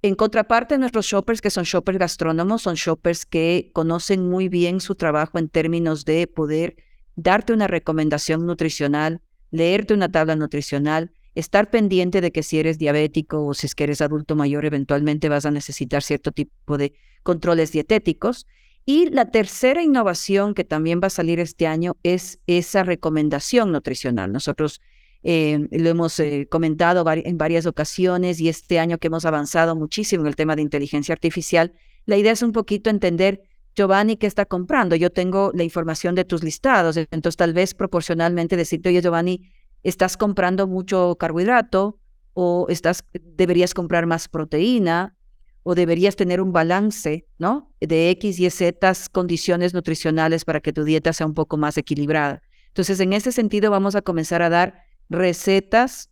En 0.00 0.14
contraparte, 0.14 0.78
nuestros 0.78 1.04
shoppers, 1.04 1.42
que 1.42 1.50
son 1.50 1.64
shoppers 1.64 1.98
gastrónomos, 1.98 2.62
son 2.62 2.76
shoppers 2.76 3.26
que 3.26 3.70
conocen 3.74 4.26
muy 4.26 4.48
bien 4.48 4.80
su 4.80 4.94
trabajo 4.94 5.36
en 5.36 5.50
términos 5.50 6.06
de 6.06 6.26
poder 6.28 6.76
darte 7.14 7.52
una 7.52 7.66
recomendación 7.66 8.46
nutricional, 8.46 9.20
leerte 9.50 9.92
una 9.92 10.08
tabla 10.08 10.34
nutricional, 10.34 11.12
estar 11.38 11.70
pendiente 11.70 12.20
de 12.20 12.32
que 12.32 12.42
si 12.42 12.58
eres 12.58 12.78
diabético 12.78 13.46
o 13.46 13.54
si 13.54 13.66
es 13.66 13.74
que 13.74 13.84
eres 13.84 14.00
adulto 14.00 14.34
mayor, 14.34 14.64
eventualmente 14.64 15.28
vas 15.28 15.46
a 15.46 15.50
necesitar 15.50 16.02
cierto 16.02 16.32
tipo 16.32 16.76
de 16.78 16.92
controles 17.22 17.72
dietéticos. 17.72 18.46
Y 18.84 19.10
la 19.10 19.30
tercera 19.30 19.82
innovación 19.82 20.54
que 20.54 20.64
también 20.64 21.00
va 21.02 21.08
a 21.08 21.10
salir 21.10 21.40
este 21.40 21.66
año 21.66 21.96
es 22.02 22.40
esa 22.46 22.82
recomendación 22.82 23.70
nutricional. 23.70 24.32
Nosotros 24.32 24.80
eh, 25.22 25.68
lo 25.70 25.88
hemos 25.90 26.18
eh, 26.20 26.46
comentado 26.50 27.04
en 27.12 27.38
varias 27.38 27.66
ocasiones 27.66 28.40
y 28.40 28.48
este 28.48 28.78
año 28.78 28.98
que 28.98 29.08
hemos 29.08 29.24
avanzado 29.24 29.76
muchísimo 29.76 30.22
en 30.22 30.28
el 30.28 30.36
tema 30.36 30.56
de 30.56 30.62
inteligencia 30.62 31.12
artificial, 31.12 31.72
la 32.06 32.16
idea 32.16 32.32
es 32.32 32.42
un 32.42 32.52
poquito 32.52 32.88
entender, 32.88 33.42
Giovanni, 33.76 34.16
¿qué 34.16 34.26
está 34.26 34.46
comprando? 34.46 34.96
Yo 34.96 35.10
tengo 35.10 35.50
la 35.54 35.64
información 35.64 36.14
de 36.14 36.24
tus 36.24 36.42
listados, 36.42 36.96
entonces 36.96 37.36
tal 37.36 37.52
vez 37.52 37.74
proporcionalmente 37.74 38.56
decirte, 38.56 38.88
oye, 38.88 39.02
Giovanni, 39.02 39.50
estás 39.82 40.16
comprando 40.16 40.66
mucho 40.66 41.16
carbohidrato 41.18 41.98
o 42.32 42.66
estás, 42.68 43.04
deberías 43.12 43.74
comprar 43.74 44.06
más 44.06 44.28
proteína 44.28 45.16
o 45.62 45.74
deberías 45.74 46.16
tener 46.16 46.40
un 46.40 46.52
balance, 46.52 47.26
¿no? 47.38 47.72
De 47.80 48.10
X 48.10 48.40
y 48.40 48.48
Z 48.50 48.92
condiciones 49.12 49.74
nutricionales 49.74 50.44
para 50.44 50.60
que 50.60 50.72
tu 50.72 50.84
dieta 50.84 51.12
sea 51.12 51.26
un 51.26 51.34
poco 51.34 51.56
más 51.56 51.76
equilibrada. 51.76 52.42
Entonces, 52.68 53.00
en 53.00 53.12
ese 53.12 53.32
sentido, 53.32 53.70
vamos 53.70 53.94
a 53.96 54.02
comenzar 54.02 54.40
a 54.42 54.48
dar 54.48 54.82
recetas, 55.08 56.10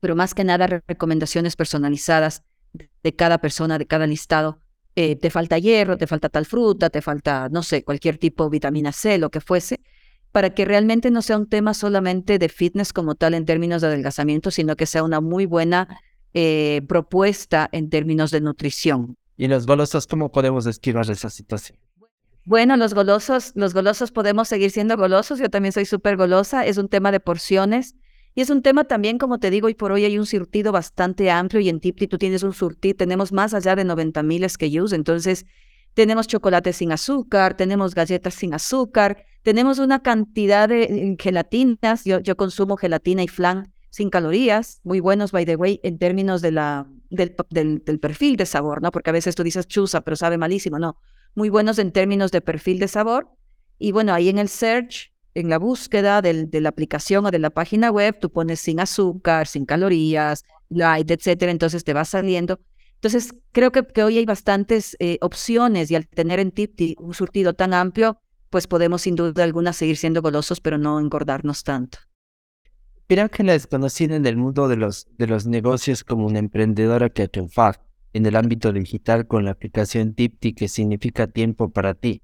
pero 0.00 0.14
más 0.14 0.34
que 0.34 0.44
nada 0.44 0.66
recomendaciones 0.86 1.56
personalizadas 1.56 2.44
de 3.02 3.16
cada 3.16 3.38
persona, 3.38 3.78
de 3.78 3.86
cada 3.86 4.06
listado. 4.06 4.60
Eh, 4.94 5.16
te 5.16 5.30
falta 5.30 5.58
hierro, 5.58 5.98
te 5.98 6.06
falta 6.06 6.28
tal 6.28 6.46
fruta, 6.46 6.88
te 6.88 7.02
falta, 7.02 7.48
no 7.50 7.62
sé, 7.62 7.84
cualquier 7.84 8.18
tipo 8.18 8.44
de 8.44 8.50
vitamina 8.50 8.92
C, 8.92 9.18
lo 9.18 9.30
que 9.30 9.40
fuese 9.40 9.80
para 10.36 10.50
que 10.50 10.66
realmente 10.66 11.10
no 11.10 11.22
sea 11.22 11.38
un 11.38 11.48
tema 11.48 11.72
solamente 11.72 12.38
de 12.38 12.50
fitness 12.50 12.92
como 12.92 13.14
tal 13.14 13.32
en 13.32 13.46
términos 13.46 13.80
de 13.80 13.88
adelgazamiento, 13.88 14.50
sino 14.50 14.76
que 14.76 14.84
sea 14.84 15.02
una 15.02 15.22
muy 15.22 15.46
buena 15.46 15.98
eh, 16.34 16.82
propuesta 16.86 17.70
en 17.72 17.88
términos 17.88 18.32
de 18.32 18.42
nutrición. 18.42 19.16
¿Y 19.38 19.48
los 19.48 19.64
golosos 19.64 20.06
cómo 20.06 20.30
podemos 20.30 20.66
esquivar 20.66 21.10
esa 21.10 21.30
situación? 21.30 21.78
Bueno, 22.44 22.76
los 22.76 22.92
golosos, 22.92 23.52
los 23.54 23.72
golosos 23.72 24.12
podemos 24.12 24.46
seguir 24.46 24.70
siendo 24.70 24.98
golosos. 24.98 25.38
Yo 25.38 25.48
también 25.48 25.72
soy 25.72 25.86
súper 25.86 26.18
golosa. 26.18 26.66
Es 26.66 26.76
un 26.76 26.90
tema 26.90 27.12
de 27.12 27.20
porciones. 27.20 27.94
Y 28.34 28.42
es 28.42 28.50
un 28.50 28.60
tema 28.60 28.84
también, 28.84 29.16
como 29.16 29.38
te 29.38 29.48
digo, 29.48 29.70
y 29.70 29.74
por 29.74 29.90
hoy 29.90 30.04
hay 30.04 30.18
un 30.18 30.26
surtido 30.26 30.70
bastante 30.70 31.30
amplio 31.30 31.62
y 31.62 31.70
en 31.70 31.80
Tipti 31.80 32.08
tú 32.08 32.18
tienes 32.18 32.42
un 32.42 32.52
surtido, 32.52 32.94
tenemos 32.94 33.32
más 33.32 33.54
allá 33.54 33.74
de 33.74 33.84
90 33.84 34.22
mil 34.22 34.46
SKUs, 34.46 34.92
entonces 34.92 35.46
tenemos 35.96 36.26
chocolate 36.26 36.74
sin 36.74 36.92
azúcar, 36.92 37.56
tenemos 37.56 37.94
galletas 37.94 38.34
sin 38.34 38.52
azúcar, 38.52 39.24
tenemos 39.42 39.78
una 39.78 40.02
cantidad 40.02 40.68
de 40.68 40.82
eh, 40.82 41.16
gelatinas. 41.18 42.04
Yo, 42.04 42.20
yo 42.20 42.36
consumo 42.36 42.76
gelatina 42.76 43.22
y 43.22 43.28
flan 43.28 43.72
sin 43.88 44.10
calorías, 44.10 44.82
muy 44.84 45.00
buenos, 45.00 45.32
by 45.32 45.46
the 45.46 45.56
way, 45.56 45.80
en 45.82 45.98
términos 45.98 46.42
de 46.42 46.52
la, 46.52 46.86
del, 47.08 47.34
del, 47.82 47.98
perfil 47.98 48.36
de 48.36 48.44
sabor, 48.44 48.82
¿no? 48.82 48.90
Porque 48.90 49.08
a 49.08 49.12
veces 49.14 49.34
tú 49.34 49.42
dices 49.42 49.66
chusa, 49.68 50.02
pero 50.02 50.16
sabe 50.16 50.36
malísimo, 50.36 50.78
no. 50.78 50.98
Muy 51.34 51.48
buenos 51.48 51.78
en 51.78 51.90
términos 51.92 52.30
de 52.30 52.42
perfil 52.42 52.78
de 52.78 52.88
sabor. 52.88 53.30
Y 53.78 53.92
bueno, 53.92 54.12
ahí 54.12 54.28
en 54.28 54.36
el 54.36 54.50
search, 54.50 55.14
en 55.32 55.48
la 55.48 55.58
búsqueda 55.58 56.20
del, 56.20 56.50
de 56.50 56.60
la 56.60 56.68
aplicación 56.68 57.24
o 57.24 57.30
de 57.30 57.38
la 57.38 57.48
página 57.48 57.90
web, 57.90 58.18
tú 58.20 58.30
pones 58.30 58.60
sin 58.60 58.80
azúcar, 58.80 59.46
sin 59.46 59.64
calorías, 59.64 60.44
light, 60.68 61.10
etcétera, 61.10 61.50
entonces 61.50 61.84
te 61.84 61.94
va 61.94 62.04
saliendo. 62.04 62.60
Entonces, 62.96 63.34
creo 63.52 63.72
que, 63.72 63.86
que 63.86 64.02
hoy 64.02 64.18
hay 64.18 64.24
bastantes 64.24 64.96
eh, 64.98 65.18
opciones 65.20 65.90
y 65.90 65.94
al 65.94 66.08
tener 66.08 66.40
en 66.40 66.50
Tipti 66.50 66.96
un 66.98 67.14
surtido 67.14 67.54
tan 67.54 67.74
amplio, 67.74 68.18
pues 68.50 68.66
podemos 68.66 69.02
sin 69.02 69.16
duda 69.16 69.44
alguna 69.44 69.72
seguir 69.72 69.96
siendo 69.96 70.22
golosos, 70.22 70.60
pero 70.60 70.78
no 70.78 70.98
engordarnos 70.98 71.62
tanto. 71.62 71.98
Creo 73.08 73.28
que 73.28 73.44
la 73.44 73.52
desconocida 73.52 74.16
en 74.16 74.26
el 74.26 74.36
mundo 74.36 74.66
de 74.66 74.76
los, 74.76 75.06
de 75.16 75.26
los 75.26 75.46
negocios 75.46 76.02
como 76.02 76.26
una 76.26 76.38
emprendedora 76.38 77.08
que 77.10 77.28
triunfa 77.28 77.80
en 78.12 78.26
el 78.26 78.34
ámbito 78.34 78.72
digital 78.72 79.26
con 79.26 79.44
la 79.44 79.52
aplicación 79.52 80.14
Tipti, 80.14 80.54
que 80.54 80.66
significa 80.66 81.26
tiempo 81.26 81.68
para 81.68 81.94
ti. 81.94 82.22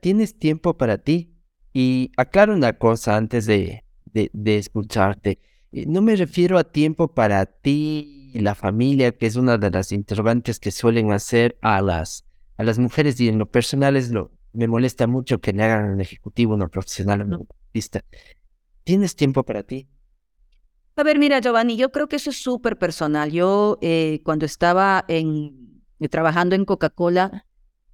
tienes 0.01 0.37
tiempo 0.37 0.77
para 0.77 0.97
ti. 0.97 1.33
Y 1.71 2.11
aclaro 2.17 2.53
una 2.53 2.73
cosa 2.73 3.15
antes 3.15 3.45
de, 3.45 3.85
de, 4.13 4.57
escucharte. 4.57 5.39
Eh, 5.71 5.85
no 5.87 6.01
me 6.01 6.15
refiero 6.15 6.57
a 6.57 6.63
tiempo 6.63 7.13
para 7.13 7.45
ti 7.45 8.31
y 8.33 8.39
la 8.39 8.55
familia, 8.55 9.11
que 9.11 9.25
es 9.25 9.35
una 9.35 9.57
de 9.57 9.71
las 9.71 9.91
interrogantes 9.91 10.59
que 10.59 10.71
suelen 10.71 11.11
hacer 11.11 11.57
a 11.61 11.81
las, 11.81 12.25
a 12.57 12.63
las 12.63 12.79
mujeres 12.79 13.19
y 13.19 13.27
en 13.27 13.39
lo 13.39 13.45
personal 13.47 13.95
es 13.95 14.11
lo, 14.11 14.31
me 14.53 14.67
molesta 14.67 15.07
mucho 15.07 15.39
que 15.39 15.53
le 15.53 15.63
hagan 15.63 15.91
un 15.91 16.01
ejecutivo, 16.01 16.57
no 16.57 16.69
profesional, 16.69 17.27
no 17.27 17.47
artista. 17.67 18.03
¿Tienes 18.83 19.15
tiempo 19.15 19.43
para 19.43 19.63
ti? 19.63 19.87
A 20.95 21.03
ver, 21.03 21.17
mira, 21.17 21.39
Giovanni, 21.39 21.77
yo 21.77 21.91
creo 21.91 22.07
que 22.07 22.17
eso 22.17 22.29
es 22.29 22.41
súper 22.41 22.77
personal. 22.77 23.31
Yo 23.31 23.77
eh, 23.81 24.21
cuando 24.23 24.45
estaba 24.45 25.05
en, 25.07 25.83
trabajando 26.09 26.55
en 26.55 26.65
Coca-Cola, 26.65 27.45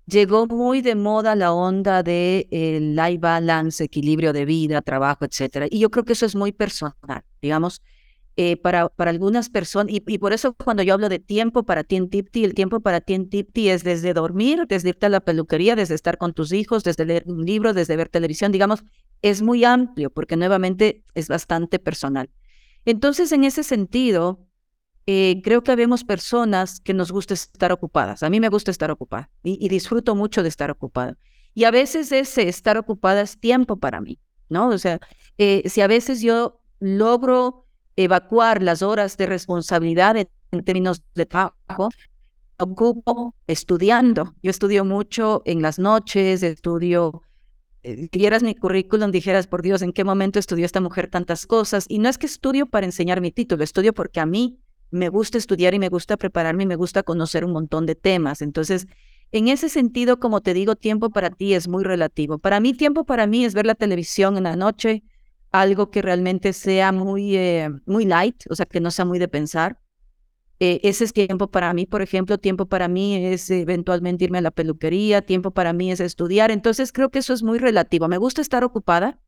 llegó 0.06 0.48
muy 0.48 0.82
de 0.82 0.96
moda 0.96 1.36
la 1.36 1.54
onda 1.54 2.04
de 2.04 2.48
el 2.52 2.96
life 2.96 3.18
balance, 3.18 3.84
equilibrio 3.84 4.34
de 4.34 4.46
vida, 4.46 4.82
trabajo, 4.82 5.26
etcétera. 5.26 5.68
Y 5.70 5.80
yo 5.80 5.90
creo 5.90 6.06
que 6.06 6.14
eso 6.14 6.26
es 6.26 6.36
muy 6.36 6.52
personal, 6.52 7.24
digamos, 7.42 7.82
eh, 8.38 8.58
para, 8.58 8.90
para 8.90 9.12
algunas 9.12 9.50
personas. 9.50 9.94
Y, 9.94 10.18
por 10.18 10.34
eso 10.34 10.54
cuando 10.54 10.84
yo 10.84 10.94
hablo 10.94 11.10
de 11.10 11.20
tiempo 11.20 11.64
para 11.64 11.84
ti 11.84 11.96
en 11.96 12.10
Tipti, 12.10 12.44
el 12.44 12.54
tiempo 12.54 12.82
para 12.82 13.02
ti 13.02 13.14
en 13.14 13.30
Tipti 13.30 13.70
es 13.70 13.84
desde 13.84 14.14
dormir, 14.14 14.66
desde 14.68 14.90
irte 14.90 15.06
a 15.06 15.10
la 15.10 15.22
peluquería, 15.22 15.76
desde 15.76 15.96
estar 15.96 16.18
con 16.18 16.34
tus 16.34 16.52
hijos, 16.52 16.84
desde 16.84 17.06
leer 17.06 17.24
un 17.28 17.46
libro, 17.46 17.74
desde 17.74 17.96
ver 17.96 18.10
televisión, 18.10 18.52
digamos, 18.52 18.84
es 19.22 19.42
muy 19.42 19.64
amplio 19.64 20.10
porque 20.10 20.36
nuevamente 20.36 21.04
es 21.14 21.30
bastante 21.30 21.80
personal. 21.80 22.30
Entonces, 22.84 23.32
en 23.32 23.44
ese 23.44 23.64
sentido, 23.64 24.45
eh, 25.08 25.42
creo 25.44 25.64
que 25.64 25.76
vemos 25.76 26.04
personas 26.04 26.80
que 26.80 26.94
nos 26.94 27.12
gusta 27.12 27.36
estar 27.36 27.72
ocupadas. 27.72 28.24
A 28.24 28.30
mí 28.30 28.40
me 28.40 28.50
gusta 28.50 28.72
estar 28.72 28.90
ocupada 28.90 29.30
y, 29.44 29.68
disfruto 29.70 30.16
mucho 30.16 30.42
de 30.42 30.50
estar 30.50 30.72
ocupada. 30.72 31.18
Y 31.54 31.66
a 31.66 31.72
veces 31.72 32.12
ese 32.12 32.48
estar 32.48 32.78
ocupada 32.78 33.22
es 33.22 33.40
tiempo 33.40 33.78
para 33.78 34.02
mí, 34.02 34.20
¿no? 34.50 34.70
O 34.70 34.78
sea, 34.78 35.00
eh, 35.38 35.64
si 35.70 35.82
a 35.82 35.88
veces 35.88 36.22
yo 36.22 36.60
logro 36.80 37.66
evacuar 37.96 38.62
las 38.62 38.82
horas 38.82 39.16
de 39.18 39.28
responsabilidad 39.28 40.18
en, 40.18 40.28
términos 40.64 41.04
de 41.14 41.26
trabajo, 41.26 41.90
ocupo 42.58 43.36
estudiando. 43.48 44.34
Yo 44.42 44.50
estudio 44.50 44.86
mucho 44.86 45.44
en 45.46 45.62
las 45.62 45.80
noches, 45.80 46.44
estudio 46.44 47.22
eh, 47.84 48.10
vieras 48.12 48.42
mi 48.42 48.56
currículum, 48.56 49.12
dijeras, 49.12 49.46
por 49.46 49.62
Dios, 49.62 49.82
¿en 49.84 49.94
qué 49.94 50.04
momento 50.04 50.40
estudió 50.40 50.66
esta 50.66 50.82
mujer 50.82 51.10
tantas 51.10 51.46
cosas? 51.46 51.86
Y 51.88 52.00
no 52.00 52.10
es 52.10 52.18
que 52.18 52.26
estudio 52.26 52.66
para 52.66 52.86
enseñar 52.86 53.22
mi 53.22 53.32
título, 53.32 53.64
estudio 53.64 53.94
porque 53.94 54.20
a 54.20 54.26
mí 54.26 54.58
me 54.96 55.10
gusta 55.10 55.38
estudiar 55.38 55.74
y 55.74 55.80
me 55.80 55.90
gusta 55.90 56.18
prepararme 56.18 56.64
y 56.64 56.68
me 56.68 56.76
gusta 56.76 57.04
conocer 57.04 57.46
un 57.46 57.52
montón 57.52 57.86
de 57.86 57.96
temas. 57.96 58.42
Entonces, 58.42 58.88
en 59.32 59.50
ese 59.50 59.70
sentido, 59.70 60.20
como 60.20 60.42
te 60.42 60.54
digo, 60.54 60.76
tiempo 60.76 61.10
para 61.10 61.30
ti 61.30 61.54
es 61.54 61.68
muy 61.68 61.84
relativo. 61.84 62.40
Para 62.40 62.60
mí, 62.60 62.74
tiempo 62.74 63.06
para 63.06 63.28
mí 63.28 63.44
es 63.44 63.54
ver 63.54 63.66
la 63.66 63.76
televisión 63.76 64.38
en 64.38 64.44
la 64.44 64.56
noche, 64.56 65.04
algo 65.52 65.90
que 65.92 66.02
realmente 66.02 66.54
sea 66.54 66.92
muy, 66.92 67.36
eh, 67.36 67.70
muy 67.86 68.06
light, 68.06 68.44
o 68.50 68.56
sea, 68.56 68.66
que 68.66 68.80
no 68.80 68.92
sea 68.92 69.06
muy 69.06 69.20
de 69.20 69.28
pensar. 69.28 69.80
Eh, 70.62 70.80
ese 70.84 71.04
es 71.04 71.12
tiempo 71.12 71.48
para 71.52 71.74
mí, 71.74 71.86
por 71.86 72.02
ejemplo, 72.02 72.38
tiempo 72.38 72.66
para 72.68 72.88
mí 72.88 73.26
es 73.26 73.50
eventualmente 73.50 74.24
irme 74.24 74.38
a 74.38 74.42
la 74.42 74.52
peluquería, 74.52 75.22
tiempo 75.22 75.52
para 75.52 75.74
mí 75.74 75.92
es 75.92 76.00
estudiar. 76.00 76.52
Entonces, 76.52 76.94
creo 76.94 77.10
que 77.10 77.20
eso 77.20 77.34
es 77.34 77.44
muy 77.44 77.60
relativo. 77.60 78.08
Me 78.08 78.18
gusta 78.18 78.42
estar 78.42 78.64
ocupada, 78.64 79.20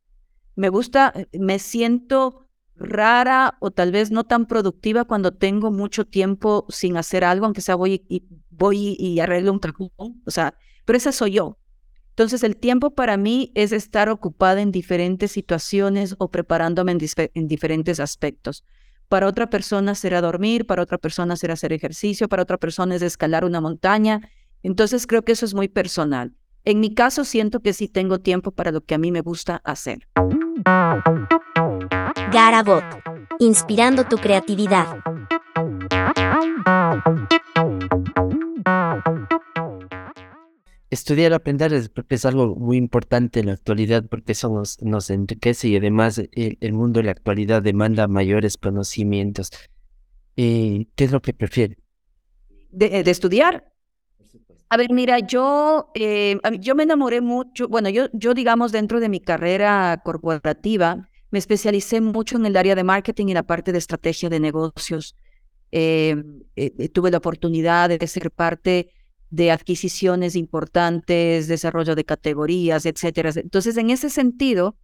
me 0.55 0.69
gusta, 0.69 1.11
eh, 1.15 1.27
me 1.37 1.59
siento 1.59 2.46
rara 2.77 3.57
o 3.59 3.71
tal 3.71 3.91
vez 3.91 4.11
no 4.11 4.23
tan 4.23 4.45
productiva 4.45 5.05
cuando 5.05 5.31
tengo 5.31 5.71
mucho 5.71 6.05
tiempo 6.05 6.65
sin 6.69 6.97
hacer 6.97 7.23
algo, 7.23 7.45
aunque 7.45 7.61
sea 7.61 7.75
voy 7.75 8.05
y, 8.07 8.23
voy 8.49 8.95
y 8.99 9.19
arreglo 9.19 9.51
un 9.51 9.59
cajón, 9.59 9.89
o 10.25 10.31
sea, 10.31 10.55
pero 10.85 10.97
esa 10.97 11.11
soy 11.11 11.31
yo. 11.33 11.57
Entonces 12.09 12.43
el 12.43 12.57
tiempo 12.57 12.95
para 12.95 13.15
mí 13.15 13.51
es 13.53 13.71
estar 13.71 14.09
ocupada 14.09 14.61
en 14.61 14.71
diferentes 14.71 15.31
situaciones 15.31 16.15
o 16.17 16.31
preparándome 16.31 16.91
en, 16.91 16.99
en 17.35 17.47
diferentes 17.47 17.99
aspectos. 17.99 18.63
Para 19.07 19.27
otra 19.27 19.49
persona 19.49 19.93
será 19.93 20.19
dormir, 20.19 20.65
para 20.65 20.81
otra 20.81 20.97
persona 20.97 21.35
será 21.35 21.53
hacer 21.53 21.73
ejercicio, 21.73 22.27
para 22.27 22.43
otra 22.43 22.57
persona 22.57 22.95
es 22.95 23.01
escalar 23.03 23.45
una 23.45 23.61
montaña. 23.61 24.21
Entonces 24.63 25.05
creo 25.05 25.23
que 25.23 25.33
eso 25.33 25.45
es 25.45 25.53
muy 25.53 25.67
personal. 25.67 26.33
En 26.65 26.79
mi 26.79 26.93
caso 26.93 27.23
siento 27.23 27.61
que 27.61 27.71
sí 27.71 27.87
tengo 27.87 28.19
tiempo 28.19 28.51
para 28.51 28.71
lo 28.71 28.81
que 28.81 28.95
a 28.95 28.97
mí 28.97 29.11
me 29.11 29.21
gusta 29.21 29.61
hacer. 29.63 30.07
Garabot. 32.37 32.83
inspirando 33.39 34.03
tu 34.03 34.17
creatividad. 34.17 34.85
Estudiar, 40.91 41.33
aprender 41.33 41.73
es, 41.73 42.25
algo 42.25 42.55
muy 42.55 42.77
importante 42.77 43.39
en 43.39 43.47
la 43.47 43.53
actualidad 43.53 44.05
porque 44.07 44.33
eso 44.33 44.49
nos, 44.81 45.09
enriquece 45.09 45.69
y 45.69 45.77
además 45.77 46.21
el, 46.31 46.73
mundo 46.73 46.99
de 46.99 47.05
la 47.05 47.11
actualidad 47.13 47.63
demanda 47.63 48.07
mayores 48.07 48.57
conocimientos. 48.57 49.49
Eh, 50.35 50.85
¿Qué 50.95 51.05
es 51.05 51.11
lo 51.11 51.23
que 51.23 51.33
prefiere? 51.33 51.79
De, 52.69 52.99
estudiar. 53.09 53.73
A 54.69 54.77
ver, 54.77 54.91
mira, 54.91 55.17
yo, 55.17 55.89
eh, 55.95 56.37
yo 56.59 56.75
me 56.75 56.83
enamoré 56.83 57.19
mucho, 57.19 57.67
bueno, 57.67 57.89
yo, 57.89 58.09
yo 58.13 58.35
digamos 58.35 58.71
dentro 58.71 58.99
de 58.99 59.09
mi 59.09 59.21
carrera 59.21 60.03
corporativa, 60.05 61.09
me 61.31 61.39
especialicé 61.39 62.01
mucho 62.01 62.37
en 62.37 62.45
el 62.45 62.55
área 62.55 62.75
de 62.75 62.83
marketing 62.83 63.27
y 63.27 63.33
la 63.33 63.43
parte 63.43 63.71
de 63.71 63.77
estrategia 63.77 64.29
de 64.29 64.39
negocios. 64.39 65.15
Eh, 65.71 66.15
tuve 66.93 67.11
la 67.11 67.17
oportunidad 67.17 67.89
de 67.89 68.07
ser 68.07 68.31
parte 68.31 68.91
de 69.29 69.51
adquisiciones 69.51 70.35
importantes, 70.35 71.47
desarrollo 71.47 71.95
de 71.95 72.05
categorías, 72.05 72.85
etcétera. 72.85 73.31
Entonces, 73.35 73.75
en 73.77 73.89
ese 73.89 74.09
sentido, 74.09 74.77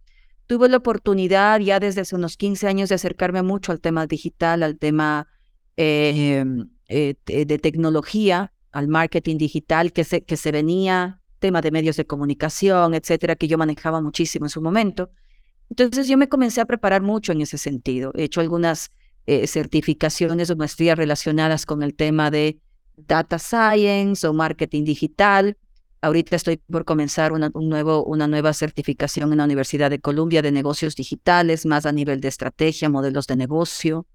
tuve 0.46 0.68
la 0.68 0.76
oportunidad 0.76 1.60
ya 1.60 1.80
desde 1.80 2.02
hace 2.02 2.14
unos 2.14 2.36
15 2.36 2.68
años 2.68 2.88
de 2.90 2.96
acercarme 2.96 3.42
mucho 3.42 3.72
al 3.72 3.80
tema 3.80 4.06
digital, 4.06 4.62
al 4.62 4.78
tema 4.78 5.26
eh, 5.76 6.44
eh, 6.88 7.14
de 7.26 7.58
tecnología, 7.58 8.52
al 8.70 8.88
marketing 8.88 9.38
digital 9.38 9.92
que 9.92 10.04
se, 10.04 10.22
que 10.24 10.36
se 10.36 10.52
venía, 10.52 11.20
tema 11.38 11.60
de 11.60 11.70
medios 11.70 11.96
de 11.96 12.06
comunicación, 12.06 12.94
etcétera, 12.94 13.36
que 13.36 13.48
yo 13.48 13.56
manejaba 13.56 14.00
muchísimo 14.00 14.46
en 14.46 14.50
su 14.50 14.60
momento. 14.60 15.10
Entonces, 15.70 16.08
yo 16.08 16.16
me 16.16 16.28
comencé 16.28 16.60
a 16.60 16.66
preparar 16.66 17.02
mucho 17.02 17.32
en 17.32 17.40
ese 17.40 17.58
sentido. 17.58 18.12
He 18.14 18.24
hecho 18.24 18.40
algunas 18.40 18.90
eh, 19.26 19.46
certificaciones 19.46 20.50
o 20.50 20.56
maestrías 20.56 20.98
relacionadas 20.98 21.66
con 21.66 21.82
el 21.82 21.94
tema 21.94 22.30
de 22.30 22.58
data 22.96 23.38
science 23.38 24.26
o 24.26 24.32
marketing 24.32 24.84
digital. 24.84 25.56
Ahorita 26.02 26.36
estoy 26.36 26.58
por 26.58 26.84
comenzar 26.84 27.32
una, 27.32 27.50
una 27.54 28.28
nueva 28.28 28.52
certificación 28.52 29.32
en 29.32 29.38
la 29.38 29.44
Universidad 29.44 29.90
de 29.90 30.00
Columbia 30.00 30.42
de 30.42 30.52
negocios 30.52 30.94
digitales, 30.94 31.64
más 31.64 31.86
a 31.86 31.92
nivel 31.92 32.20
de 32.20 32.28
estrategia, 32.28 32.90
modelos 32.90 33.26
de 33.26 33.36
negocio. 33.36 34.06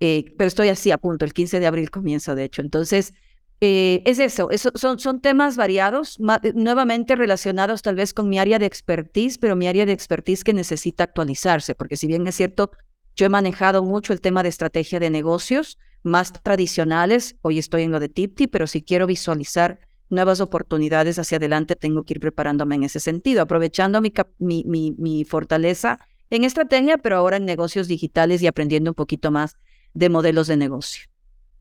Eh, 0.00 0.34
pero 0.36 0.48
estoy 0.48 0.68
así 0.68 0.90
a 0.90 0.98
punto, 0.98 1.24
el 1.24 1.32
15 1.32 1.60
de 1.60 1.66
abril 1.68 1.90
comienzo, 1.90 2.34
de 2.34 2.42
hecho. 2.42 2.60
Entonces, 2.60 3.14
eh, 3.60 4.02
es 4.06 4.18
eso, 4.18 4.48
son, 4.74 4.98
son 4.98 5.20
temas 5.20 5.56
variados, 5.56 6.18
eh, 6.42 6.52
nuevamente 6.54 7.14
relacionados 7.14 7.82
tal 7.82 7.94
vez 7.94 8.12
con 8.12 8.28
mi 8.28 8.38
área 8.38 8.58
de 8.58 8.66
expertise, 8.66 9.38
pero 9.38 9.54
mi 9.54 9.68
área 9.68 9.86
de 9.86 9.92
expertise 9.92 10.42
que 10.42 10.52
necesita 10.52 11.04
actualizarse, 11.04 11.74
porque 11.74 11.96
si 11.96 12.06
bien 12.06 12.26
es 12.26 12.34
cierto, 12.34 12.72
yo 13.14 13.26
he 13.26 13.28
manejado 13.28 13.82
mucho 13.82 14.12
el 14.12 14.20
tema 14.20 14.42
de 14.42 14.48
estrategia 14.48 14.98
de 14.98 15.10
negocios, 15.10 15.78
más 16.02 16.32
tradicionales. 16.32 17.36
Hoy 17.42 17.58
estoy 17.58 17.82
en 17.82 17.92
lo 17.92 18.00
de 18.00 18.08
Tipti, 18.08 18.46
pero 18.46 18.66
si 18.66 18.82
quiero 18.82 19.06
visualizar 19.06 19.78
nuevas 20.08 20.40
oportunidades 20.40 21.18
hacia 21.18 21.36
adelante, 21.36 21.76
tengo 21.76 22.04
que 22.04 22.14
ir 22.14 22.20
preparándome 22.20 22.74
en 22.74 22.84
ese 22.84 23.00
sentido, 23.00 23.42
aprovechando 23.42 24.00
mi, 24.00 24.12
mi, 24.38 24.94
mi, 24.98 25.24
fortaleza 25.24 25.98
en 26.30 26.44
estrategia, 26.44 26.98
pero 26.98 27.16
ahora 27.16 27.38
en 27.38 27.44
negocios 27.44 27.88
digitales 27.88 28.42
y 28.42 28.46
aprendiendo 28.46 28.90
un 28.90 28.94
poquito 28.94 29.30
más 29.30 29.56
de 29.94 30.08
modelos 30.08 30.46
de 30.46 30.56
negocio. 30.56 31.11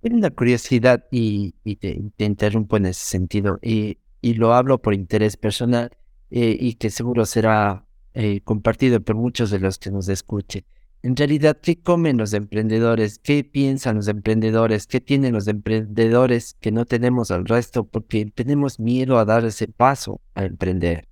Tengo 0.02 0.18
una 0.18 0.32
curiosidad 0.32 1.06
y, 1.12 1.54
te, 1.76 2.02
interrumpo 2.18 2.78
en 2.78 2.88
ese 2.88 3.06
sentido, 3.06 3.60
y, 3.62 3.98
y 4.20 4.34
lo 4.34 4.54
hablo 4.54 4.82
por 4.82 4.94
interés 4.94 5.38
personal 5.38 5.92
eh, 6.30 6.58
y 6.60 6.76
que 6.76 6.90
seguro 6.90 7.26
será 7.26 7.86
eh, 8.14 8.42
compartido 8.42 9.00
por 9.02 9.16
muchos 9.16 9.52
de 9.52 9.60
los 9.60 9.78
que 9.78 9.92
nos 9.92 10.10
escuchen 10.10 10.66
en 11.04 11.16
realidad, 11.16 11.58
¿qué 11.60 11.82
comen 11.82 12.18
los 12.18 12.34
emprendedores? 12.34 13.18
¿Qué 13.18 13.44
piensan 13.44 13.96
los 13.96 14.08
emprendedores? 14.08 14.86
¿Qué 14.86 15.02
tienen 15.02 15.34
los 15.34 15.48
emprendedores 15.48 16.56
que 16.60 16.72
no 16.72 16.86
tenemos 16.86 17.32
al 17.32 17.46
resto? 17.46 17.86
Porque 17.86 18.26
tenemos 18.28 18.80
miedo 18.80 19.18
a 19.18 19.26
dar 19.26 19.44
ese 19.44 19.68
paso 19.68 20.22
a 20.36 20.44
emprender. 20.44 21.08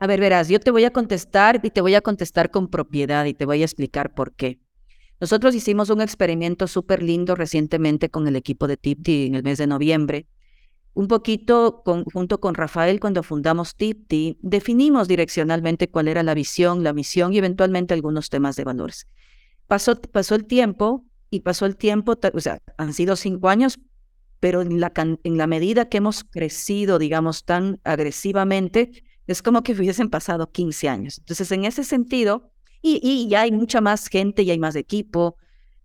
A 0.00 0.06
ver, 0.08 0.20
verás, 0.20 0.48
yo 0.48 0.58
te 0.58 0.72
voy 0.72 0.84
a 0.84 0.92
contestar 0.92 1.60
y 1.62 1.70
te 1.70 1.80
voy 1.80 1.94
a 1.94 2.00
contestar 2.00 2.50
con 2.50 2.68
propiedad 2.68 3.24
y 3.26 3.34
te 3.34 3.46
voy 3.46 3.62
a 3.62 3.64
explicar 3.64 4.12
por 4.14 4.32
qué. 4.34 4.58
Nosotros 5.20 5.54
hicimos 5.54 5.90
un 5.90 6.00
experimento 6.00 6.66
súper 6.66 7.02
lindo 7.02 7.34
recientemente 7.34 8.08
con 8.08 8.28
el 8.28 8.36
equipo 8.36 8.66
de 8.66 8.76
Tipti 8.76 9.26
en 9.26 9.34
el 9.34 9.42
mes 9.42 9.58
de 9.58 9.66
noviembre 9.66 10.26
un 10.98 11.06
poquito 11.06 11.84
junto 12.12 12.40
con 12.40 12.56
Rafael 12.56 12.98
cuando 12.98 13.22
fundamos 13.22 13.76
Tipti, 13.76 14.36
definimos 14.42 15.06
direccionalmente 15.06 15.88
cuál 15.88 16.08
era 16.08 16.24
la 16.24 16.34
visión, 16.34 16.82
la 16.82 16.92
misión 16.92 17.32
y 17.32 17.38
eventualmente 17.38 17.94
algunos 17.94 18.30
temas 18.30 18.56
de 18.56 18.64
valores. 18.64 19.06
Pasó, 19.68 19.92
el 20.34 20.44
tiempo 20.46 21.04
y 21.30 21.40
pasó 21.40 21.66
el 21.66 21.76
tiempo, 21.76 22.16
o 22.34 22.40
sea, 22.40 22.58
han 22.78 22.94
sido 22.94 23.14
cinco 23.14 23.48
años, 23.48 23.78
pero 24.40 24.60
en 24.60 24.80
la, 24.80 24.92
en 24.96 25.36
la 25.38 25.46
medida 25.46 25.88
que 25.88 25.98
hemos 25.98 26.24
crecido, 26.24 26.98
digamos, 26.98 27.44
tan 27.44 27.78
agresivamente, 27.84 28.90
es 29.28 29.40
como 29.40 29.62
que 29.62 29.74
hubiesen 29.74 30.10
pasado 30.10 30.50
15 30.50 30.88
años. 30.88 31.18
Entonces, 31.18 31.52
en 31.52 31.64
ese 31.64 31.84
sentido, 31.84 32.50
y, 32.82 33.28
ya 33.28 33.42
hay 33.42 33.52
mucha 33.52 33.80
más 33.80 34.08
gente, 34.08 34.42
y 34.42 34.50
hay 34.50 34.58
más 34.58 34.76
equipo, 34.76 35.36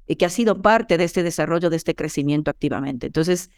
y 0.07 0.15
que 0.15 0.25
ha 0.25 0.29
sido 0.29 0.61
parte 0.61 0.97
de 0.97 1.05
este 1.05 1.23
desarrollo, 1.23 1.69
de 1.69 1.77
este 1.77 1.95
crecimiento 1.95 2.51
activamente. 2.51 3.07
Entonces, 3.07 3.49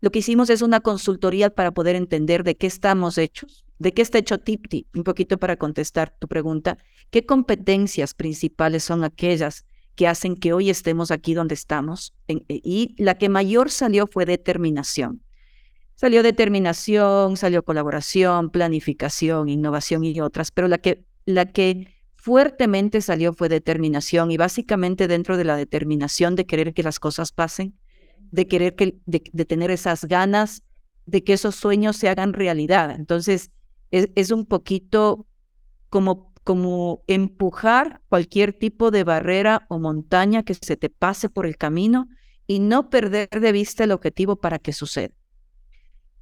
lo 0.00 0.10
que 0.10 0.20
hicimos 0.20 0.50
es 0.50 0.62
una 0.62 0.80
consultoría 0.80 1.50
para 1.50 1.72
poder 1.72 1.96
entender 1.96 2.44
de 2.44 2.56
qué 2.56 2.66
estamos 2.66 3.18
hechos, 3.18 3.64
de 3.78 3.92
qué 3.92 4.02
está 4.02 4.18
hecho 4.18 4.38
TIPTI, 4.38 4.86
un 4.94 5.04
poquito 5.04 5.38
para 5.38 5.56
contestar 5.56 6.14
tu 6.18 6.28
pregunta, 6.28 6.78
qué 7.10 7.26
competencias 7.26 8.14
principales 8.14 8.84
son 8.84 9.04
aquellas 9.04 9.64
que 9.96 10.06
hacen 10.06 10.36
que 10.36 10.52
hoy 10.52 10.70
estemos 10.70 11.10
aquí 11.10 11.34
donde 11.34 11.54
estamos. 11.54 12.14
Eh, 12.28 12.40
y 12.48 12.94
la 12.96 13.16
que 13.18 13.28
mayor 13.28 13.70
salió 13.70 14.06
fue 14.06 14.24
determinación. 14.24 15.22
Salió 15.96 16.22
determinación, 16.22 17.36
salió 17.36 17.62
colaboración, 17.62 18.48
planificación, 18.48 19.50
innovación 19.50 20.02
y 20.04 20.18
otras, 20.22 20.50
pero 20.50 20.68
la 20.68 20.78
que, 20.78 21.04
la 21.26 21.44
que 21.44 21.88
fuertemente 22.20 23.00
salió 23.00 23.32
fue 23.32 23.48
determinación 23.48 24.30
y 24.30 24.36
básicamente 24.36 25.08
dentro 25.08 25.38
de 25.38 25.44
la 25.44 25.56
determinación 25.56 26.36
de 26.36 26.44
querer 26.44 26.74
que 26.74 26.82
las 26.82 27.00
cosas 27.00 27.32
pasen, 27.32 27.78
de 28.30 28.46
querer 28.46 28.74
que, 28.76 28.98
de, 29.06 29.20
tener 29.46 29.70
esas 29.70 30.04
ganas 30.04 30.62
de 31.06 31.24
que 31.24 31.32
esos 31.32 31.56
sueños 31.56 31.96
se 31.96 32.08
hagan 32.08 32.34
realidad. 32.34 32.90
Entonces, 32.90 33.50
es, 33.90 34.30
un 34.30 34.44
poquito 34.44 35.26
como, 35.88 36.32
como 36.44 37.02
empujar 37.06 38.02
cualquier 38.08 38.52
tipo 38.52 38.90
de 38.90 39.02
barrera 39.02 39.66
o 39.70 39.78
montaña 39.78 40.42
que 40.42 40.54
se 40.54 40.76
te 40.76 40.90
pase 40.90 41.30
por 41.30 41.46
el 41.46 41.56
camino 41.56 42.06
y 42.46 42.58
no 42.58 42.90
perder 42.90 43.28
de 43.30 43.52
vista 43.52 43.84
el 43.84 43.92
objetivo 43.92 44.36
para 44.36 44.58
que 44.58 44.74
suceda. 44.74 45.14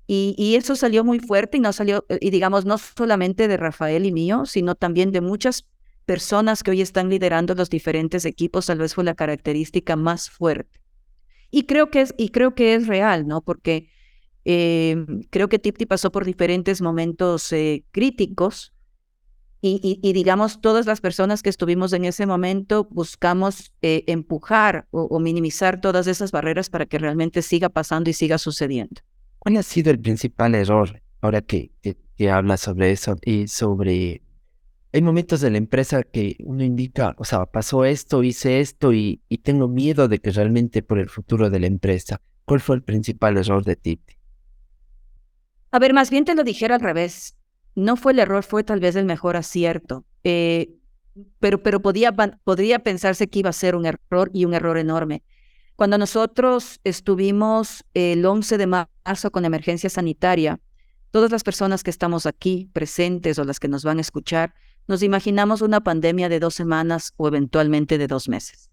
Y, 0.07 0.35
y, 0.39 0.55
eso 0.55 0.77
salió 0.77 1.05
muy 1.05 1.19
fuerte 1.19 1.59
y 1.59 1.61
no 1.61 1.73
salió, 1.73 2.07
y 2.21 2.31
digamos, 2.31 2.65
no 2.65 2.79
solamente 2.79 3.49
de 3.49 3.59
Rafael 3.59 4.07
y 4.07 4.13
mío, 4.13 4.47
sino 4.47 4.75
también 4.75 5.11
de 5.11 5.21
muchas 5.21 5.67
personas 6.09 6.63
que 6.63 6.71
hoy 6.71 6.81
están 6.81 7.11
liderando 7.11 7.55
los 7.55 7.69
diferentes 7.69 8.25
equipos, 8.25 8.65
tal 8.65 8.79
vez 8.79 8.95
fue 8.95 9.05
la 9.05 9.15
característica 9.15 9.95
más 9.95 10.31
fuerte. 10.31 10.81
Y 11.51 11.65
creo 11.65 11.91
que 11.91 12.01
es, 12.01 12.15
y 12.17 12.31
creo 12.31 12.55
que 12.55 12.75
es 12.75 12.87
real, 12.87 13.27
¿no? 13.27 13.43
Porque 13.43 13.91
eh, 14.47 14.97
creo 15.29 15.51
que 15.51 15.59
Tipti 15.59 15.85
pasó 15.85 16.11
por 16.11 16.25
diferentes 16.25 16.81
momentos 16.81 17.53
eh, 17.53 17.85
críticos 17.91 18.73
y, 19.61 20.01
y, 20.03 20.13
digamos, 20.15 20.63
todas 20.63 20.87
las 20.87 21.03
personas 21.03 21.43
que 21.43 21.51
estuvimos 21.51 21.93
en 21.93 22.07
ese 22.07 22.25
momento 22.25 22.89
buscamos 22.91 23.75
eh, 23.83 24.05
empujar 24.07 24.87
o, 24.91 25.21
minimizar 25.21 25.79
todas 25.79 26.07
esas 26.07 26.33
barreras 26.33 26.71
para 26.71 26.87
que 26.87 26.99
realmente 26.99 27.43
siga 27.43 27.69
pasando 27.69 28.09
y 28.09 28.15
siga 28.15 28.39
sucediendo. 28.39 29.03
¿Cuál 29.41 29.59
ha 29.59 29.63
sido 29.63 29.91
el 29.91 30.01
principal 30.01 30.55
error 30.55 31.03
ahora 31.21 31.43
que, 31.43 31.71
que, 31.83 31.99
que 32.17 32.31
hablas 32.31 32.61
sobre 32.61 32.93
eso 32.93 33.19
y 33.27 33.49
sobre 33.49 34.23
hay 34.93 35.03
momentos 35.03 35.41
de 35.41 35.51
la 35.51 35.59
empresa 35.59 36.03
que 36.03 36.37
uno 36.41 36.65
indica, 36.65 37.15
o 37.19 37.25
sea, 37.25 37.47
pasó 37.47 37.85
esto, 37.85 38.23
hice 38.23 38.61
esto 38.61 38.93
y, 38.93 39.23
tengo 39.43 39.69
miedo 39.69 40.09
de 40.09 40.19
que 40.19 40.31
realmente 40.31 40.83
por 40.83 40.99
el 40.99 41.09
futuro 41.09 41.51
de 41.51 41.61
la 41.61 41.67
empresa. 41.67 42.21
¿Cuál 42.45 42.61
fue 42.61 42.77
el 42.77 42.83
principal 42.83 43.37
error 43.37 43.65
de 43.65 43.77
Titi? 43.77 44.15
A 45.71 45.79
ver, 45.79 45.93
más 45.93 46.11
bien 46.11 46.25
te 46.25 46.35
lo 46.35 46.45
dijera 46.45 46.77
al 46.77 46.81
revés. 46.81 47.37
No 47.75 47.97
fue 47.97 48.13
el 48.13 48.19
error, 48.19 48.43
fue 48.43 48.65
tal 48.65 48.81
vez 48.81 48.97
el 48.97 49.05
mejor 49.05 49.37
acierto. 49.37 50.05
Eh, 50.25 50.75
pero 51.41 51.63
pero 51.63 51.81
podía, 51.81 52.13
podría 52.13 52.79
pensarse 52.79 53.29
que 53.29 53.41
iba 53.41 53.51
a 53.51 53.55
ser 53.55 53.75
un 53.75 53.87
error 53.87 54.31
y 54.33 54.45
un 54.47 54.55
error 54.55 54.79
enorme. 54.79 55.23
Cuando 55.77 55.99
nosotros 55.99 56.81
estuvimos 56.85 57.85
el 57.95 58.25
11 58.25 58.59
de 58.59 58.67
marzo 58.67 59.31
con 59.31 59.45
emergencia 59.45 59.91
sanitaria, 59.91 60.59
todas 61.11 61.31
las 61.31 61.45
personas 61.45 61.83
que 61.83 61.91
estamos 61.91 62.27
aquí 62.27 62.69
presentes 62.73 63.39
o 63.39 63.45
las 63.45 63.61
que 63.61 63.69
nos 63.69 63.85
van 63.85 63.99
a 63.99 64.01
escuchar, 64.01 64.55
nos 64.89 65.03
imaginamos 65.03 65.61
una 65.61 65.81
pandemia 65.81 66.29
de 66.29 66.41
dos 66.41 66.55
semanas 66.55 67.13
o 67.17 67.29
eventualmente 67.29 67.99
de 67.99 68.09
dos 68.09 68.29
meses. 68.29 68.71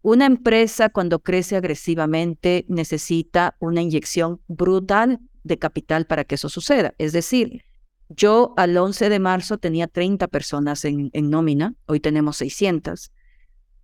Una 0.00 0.26
empresa 0.26 0.88
cuando 0.88 1.18
crece 1.18 1.56
agresivamente 1.56 2.64
necesita 2.68 3.56
una 3.60 3.82
inyección 3.82 4.40
brutal 4.48 5.20
de 5.44 5.58
capital 5.58 6.06
para 6.06 6.24
que 6.24 6.36
eso 6.36 6.48
suceda. 6.48 6.94
Es 6.98 7.12
decir, 7.12 7.64
yo 8.08 8.54
al 8.56 8.76
11 8.76 9.10
de 9.10 9.18
marzo 9.18 9.58
tenía 9.58 9.86
30 9.86 10.28
personas 10.28 10.84
en, 10.84 11.10
nómina, 11.12 11.74
hoy 11.86 12.00
tenemos 12.00 12.38
600. 12.38 13.12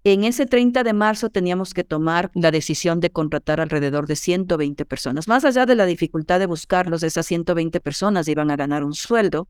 En 0.05 0.25
ese 0.25 0.47
30 0.47 0.85
de 0.85 0.93
marzo 0.93 1.31
teníamos 1.31 1.75
que 1.75 1.85
tomar 1.85 2.31
la 2.35 2.51
decisión 2.51 3.01
de 3.01 3.11
contratar 3.11 3.61
alrededor 3.61 4.07
de 4.07 4.17
120 4.17 4.85
personas. 4.87 5.29
Más 5.29 5.45
allá 5.45 5.67
de 5.67 5.75
la 5.75 5.87
dificultad 5.87 6.39
de 6.39 6.47
buscarlos, 6.47 7.03
esas 7.03 7.27
120 7.27 7.81
personas 7.81 8.29
iban 8.29 8.51
a 8.51 8.57
ganar 8.57 8.85
un 8.85 8.95
sueldo, 8.95 9.49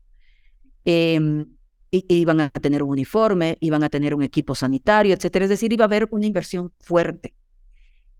eh, 0.83 1.45
iban 1.91 2.41
a 2.41 2.49
tener 2.49 2.83
un 2.83 2.89
uniforme, 2.89 3.57
iban 3.61 3.83
a 3.83 3.89
tener 3.89 4.13
un 4.13 4.23
equipo 4.23 4.55
sanitario, 4.55 5.13
etcétera. 5.13 5.45
Es 5.45 5.49
decir, 5.49 5.71
iba 5.71 5.85
a 5.85 5.87
haber 5.87 6.07
una 6.11 6.25
inversión 6.25 6.73
fuerte. 6.79 7.33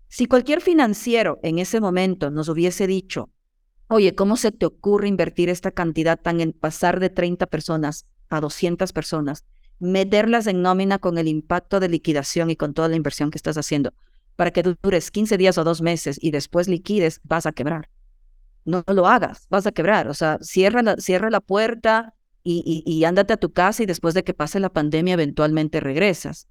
Si 0.08 0.26
cualquier 0.26 0.60
financiero 0.60 1.38
en 1.42 1.58
ese 1.58 1.80
momento 1.80 2.30
nos 2.30 2.48
hubiese 2.48 2.86
dicho, 2.86 3.30
oye, 3.88 4.14
¿cómo 4.14 4.36
se 4.36 4.52
te 4.52 4.66
ocurre 4.66 5.08
invertir 5.08 5.48
esta 5.48 5.70
cantidad 5.70 6.18
tan 6.18 6.40
en 6.40 6.52
pasar 6.52 7.00
de 7.00 7.10
30 7.10 7.46
personas 7.46 8.06
a 8.28 8.40
200 8.40 8.92
personas? 8.92 9.44
meterlas 9.78 10.46
en 10.46 10.62
nómina 10.62 10.98
con 10.98 11.18
el 11.18 11.28
impacto 11.28 11.80
de 11.80 11.88
liquidación 11.88 12.50
y 12.50 12.56
con 12.56 12.74
toda 12.74 12.88
la 12.88 12.96
inversión 12.96 13.30
que 13.30 13.38
estás 13.38 13.56
haciendo, 13.56 13.92
para 14.36 14.50
que 14.50 14.62
dures 14.62 15.10
15 15.10 15.36
días 15.36 15.58
o 15.58 15.64
dos 15.64 15.82
meses 15.82 16.18
y 16.20 16.30
después 16.30 16.68
liquides, 16.68 17.20
vas 17.24 17.46
a 17.46 17.52
quebrar. 17.52 17.90
No, 18.64 18.82
lo 18.88 19.06
hagas, 19.06 19.46
vas 19.48 19.66
a 19.66 19.72
quebrar. 19.72 20.08
O 20.08 20.14
sea, 20.14 20.38
cierra 20.40 20.82
la, 20.82 20.96
cierra 20.96 21.30
la 21.30 21.40
puerta 21.40 22.14
y, 22.48 22.82
y, 22.86 23.04
ándate 23.04 23.32
a 23.32 23.36
tu 23.38 23.52
casa 23.52 23.82
y 23.82 23.86
después 23.86 24.14
de 24.14 24.22
que 24.22 24.32
pase 24.32 24.60
la 24.60 24.70
pandemia 24.70 25.14
eventualmente 25.14 25.80
regresas. 25.80 26.48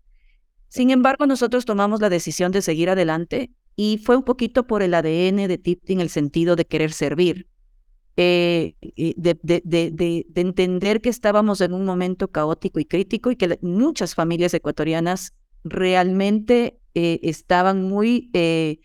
Sin 0.68 0.90
embargo, 0.90 1.26
nosotros 1.26 1.64
tomamos 1.64 2.02
la 2.02 2.10
decisión 2.10 2.52
de 2.52 2.62
seguir 2.62 2.90
adelante 2.90 3.52
y 3.78 4.00
fue 4.04 4.18
un 4.18 4.24
poquito 4.24 4.68
por 4.68 4.84
el 4.84 4.94
ADN 4.94 5.48
de 5.48 5.58
Tipti 5.58 5.94
en 5.94 6.02
el 6.02 6.10
sentido 6.10 6.58
de 6.58 6.66
querer 6.66 6.92
servir. 6.92 7.48
Eh, 8.18 8.76
de, 9.18 9.38
de, 9.44 9.62
de, 9.66 10.26
entender 10.36 11.02
que 11.02 11.10
estábamos 11.10 11.60
en 11.60 11.74
un 11.74 11.84
momento 11.84 12.30
caótico 12.30 12.80
y 12.80 12.86
crítico 12.86 13.30
y 13.30 13.36
que 13.36 13.60
muchas 13.62 14.16
familias 14.16 14.54
ecuatorianas 14.54 15.34
realmente 15.66 16.80
eh, 16.94 17.20
estaban 17.24 17.84
muy, 17.84 18.30
eh, 18.34 18.80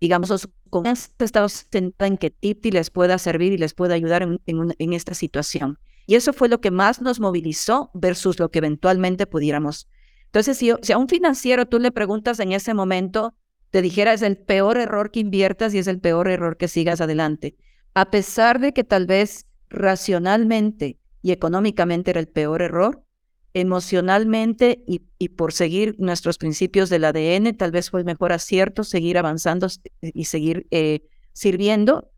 digamos, 0.00 0.48
con 0.68 0.86
estados 0.86 1.66
en 1.72 2.16
que 2.18 2.30
Tipti 2.30 2.70
les 2.70 2.90
pueda 2.90 3.16
servir 3.18 3.52
y 3.52 3.58
les 3.58 3.74
pueda 3.74 3.94
ayudar 3.94 4.22
en, 4.22 4.40
en, 4.46 4.92
esta 4.92 5.14
situación. 5.14 5.78
Y 6.10 6.16
eso 6.16 6.32
fue 6.32 6.48
lo 6.48 6.60
que 6.60 6.70
más 6.70 7.00
nos 7.00 7.20
movilizó 7.20 7.90
versus 7.94 8.38
lo 8.38 8.50
que 8.50 8.58
eventualmente 8.58 9.26
pudiéramos. 9.26 9.88
Entonces, 10.26 10.58
si, 10.58 10.72
si 10.82 10.92
a 10.92 10.98
un 10.98 11.08
financiero 11.08 11.66
tú 11.66 11.78
le 11.78 11.92
preguntas 11.92 12.40
en 12.40 12.52
ese 12.52 12.74
momento, 12.74 13.34
te 13.70 13.82
dijera 13.82 14.12
es 14.12 14.22
el 14.22 14.36
peor 14.36 14.76
error 14.76 15.10
que 15.10 15.20
inviertas 15.20 15.72
y 15.74 15.78
es 15.78 15.86
el 15.86 16.00
peor 16.00 16.28
error 16.28 16.56
que 16.56 16.68
sigas 16.68 17.00
adelante 17.00 17.56
a 17.94 18.10
pesar 18.10 18.60
de 18.60 18.72
que 18.72 18.84
tal 18.84 19.06
vez 19.06 19.46
racionalmente 19.68 20.98
y 21.22 21.32
económicamente 21.32 22.10
era 22.10 22.20
el 22.20 22.28
peor 22.28 22.62
error, 22.62 23.04
emocionalmente 23.52 24.84
y, 24.86 25.28
por 25.30 25.52
seguir 25.52 25.96
nuestros 25.98 26.38
principios 26.38 26.88
del 26.88 27.04
ADN, 27.04 27.56
tal 27.56 27.72
vez 27.72 27.90
fue 27.90 28.00
el 28.00 28.06
mejor 28.06 28.32
acierto 28.32 28.84
seguir 28.84 29.18
avanzando 29.18 29.66
y 30.00 30.24
seguir 30.26 30.66
eh, 30.70 31.02
sirviendo 31.32 32.12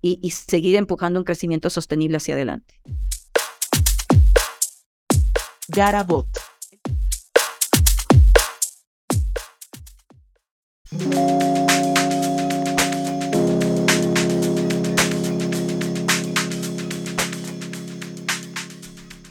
y, 0.00 0.20
y 0.22 0.30
seguir 0.30 0.76
empujando 0.76 1.18
un 1.18 1.24
crecimiento 1.24 1.70
sostenible 1.70 2.18
hacia 2.18 2.34
adelante. 2.34 2.80
Garabot. 5.68 6.26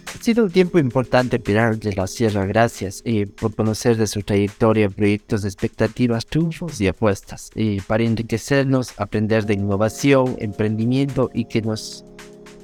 Ha 0.08 0.28
sido 0.28 0.46
un 0.46 0.52
tiempo 0.52 0.80
importante 0.80 1.40
Pilar 1.40 1.78
de 1.78 1.94
la 1.94 2.08
Sierra, 2.08 2.46
gracias 2.46 3.02
y 3.06 3.26
por 3.28 3.56
conocer 3.56 3.96
de 3.96 4.08
su 4.08 4.22
trayectoria, 4.24 4.90
proyectos, 4.90 5.46
expectativas, 5.46 6.26
triunfos 6.26 6.82
y 6.82 6.88
apuestas, 6.88 7.52
y 7.56 7.80
para 7.82 8.04
enriquecernos, 8.04 9.00
aprender 9.00 9.46
de 9.46 9.54
innovación, 9.54 10.36
emprendimiento 10.40 11.30
y 11.34 11.46
que 11.46 11.62
nos 11.62 12.04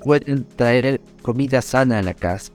pueden 0.03 0.45
traer 0.45 0.99
comida 1.21 1.62
sana 1.62 1.99
a 1.99 2.01
la 2.01 2.15
casa 2.15 2.51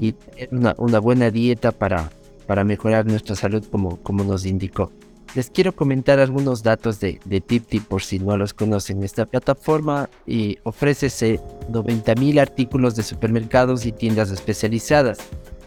y 0.00 0.14
una, 0.50 0.74
una 0.78 0.98
buena 0.98 1.30
dieta 1.30 1.72
para, 1.72 2.10
para 2.46 2.64
mejorar 2.64 3.06
nuestra 3.06 3.36
salud 3.36 3.64
como, 3.70 3.96
como 4.02 4.24
nos 4.24 4.46
indicó. 4.46 4.90
Les 5.34 5.50
quiero 5.50 5.74
comentar 5.74 6.20
algunos 6.20 6.62
datos 6.62 7.00
de, 7.00 7.18
de 7.24 7.40
TipTip 7.40 7.84
por 7.86 8.02
si 8.02 8.20
no 8.20 8.36
los 8.36 8.54
conocen. 8.54 9.02
Esta 9.02 9.26
plataforma 9.26 10.08
y 10.26 10.58
ofrece 10.62 11.08
90.000 11.70 12.40
artículos 12.40 12.94
de 12.94 13.02
supermercados 13.02 13.84
y 13.84 13.90
tiendas 13.90 14.30
especializadas 14.30 15.18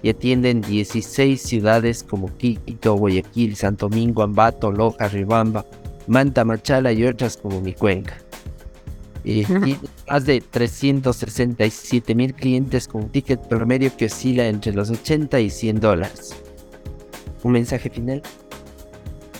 y 0.01 0.09
atienden 0.09 0.61
16 0.61 1.41
ciudades 1.41 2.03
como 2.03 2.33
Quito, 2.37 2.95
Guayaquil, 2.95 3.57
Santo 3.57 3.89
Domingo, 3.89 4.23
Ambato, 4.23 4.71
Loja, 4.71 5.09
Ribamba, 5.09 5.65
Manta, 6.07 6.45
Machala 6.45 6.93
y 6.93 7.03
otras 7.03 7.35
como 7.35 7.59
mi 7.59 7.73
cuenca. 7.73 8.17
Y, 9.27 9.45
más 10.09 10.25
de 10.25 10.39
367 10.39 12.15
mil 12.15 12.33
clientes 12.33 12.87
con 12.87 13.03
un 13.03 13.09
ticket 13.09 13.41
promedio 13.47 13.91
que 13.97 14.05
oscila 14.05 14.47
entre 14.47 14.73
los 14.73 14.89
80 14.89 15.41
y 15.41 15.49
100 15.49 15.79
dólares. 15.81 16.33
¿Un 17.43 17.51
mensaje 17.51 17.89
final? 17.89 18.21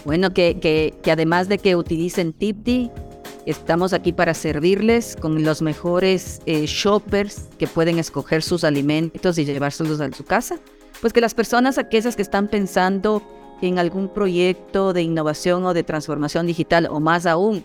Bueno, 0.04 0.34
que, 0.34 0.60
que, 0.60 0.94
que 1.02 1.12
además 1.12 1.48
de 1.48 1.58
que 1.58 1.78
utilicen 1.78 2.34
Tipti, 2.34 2.92
estamos 3.46 3.94
aquí 3.94 4.12
para 4.12 4.34
servirles 4.34 5.16
con 5.16 5.46
los 5.46 5.62
mejores 5.62 6.42
eh, 6.46 6.66
shoppers 6.66 7.48
que 7.58 7.68
pueden 7.68 7.98
escoger 7.98 8.44
sus 8.44 8.66
alimentos 8.66 9.38
y 9.38 9.46
llevárselos 9.46 10.02
a 10.02 10.12
su 10.12 10.26
casa. 10.26 10.60
Pues 11.00 11.14
que 11.14 11.22
las 11.22 11.34
personas 11.34 11.78
aquellas 11.78 12.18
que 12.18 12.24
están 12.24 12.50
pensando 12.50 13.24
en 13.62 13.80
algún 13.80 14.10
proyecto 14.10 14.92
de 14.92 15.02
innovación 15.02 15.66
o 15.66 15.74
de 15.74 15.84
transformación 15.84 16.46
digital, 16.46 16.90
o 16.92 17.00
más 17.00 17.26
aún 17.26 17.64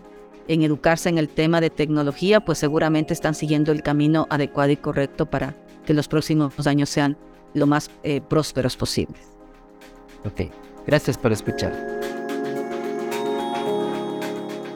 en 0.48 0.62
educarse 0.62 1.08
en 1.08 1.18
el 1.18 1.28
tema 1.28 1.60
de 1.60 1.70
tecnología, 1.70 2.40
pues 2.40 2.58
seguramente 2.58 3.14
están 3.14 3.34
siguiendo 3.34 3.72
el 3.72 3.82
camino 3.82 4.26
adecuado 4.30 4.70
y 4.70 4.76
correcto 4.76 5.26
para 5.26 5.54
que 5.84 5.94
los 5.94 6.08
próximos 6.08 6.66
años 6.66 6.88
sean 6.90 7.16
lo 7.54 7.66
más 7.66 7.90
eh, 8.02 8.20
prósperos 8.20 8.76
posibles. 8.76 9.20
Ok, 10.24 10.52
gracias 10.86 11.18
por 11.18 11.32
escuchar. 11.32 11.72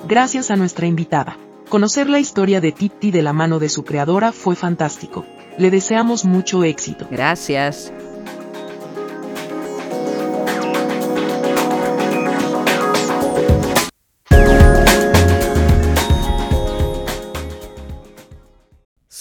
Gracias 0.07 0.51
a 0.51 0.57
nuestra 0.57 0.87
invitada. 0.87 1.37
Conocer 1.69 2.09
la 2.09 2.21
historia 2.21 2.61
de 2.61 2.71
Tipti 2.71 3.11
de 3.11 3.23
la 3.23 3.33
mano 3.33 3.59
de 3.59 3.69
su 3.69 3.85
creadora 3.85 4.31
fue 4.31 4.55
fantástico. 4.55 5.25
Le 5.59 5.71
deseamos 5.71 6.25
mucho 6.25 6.63
éxito. 6.63 7.09
Gracias. 7.11 7.93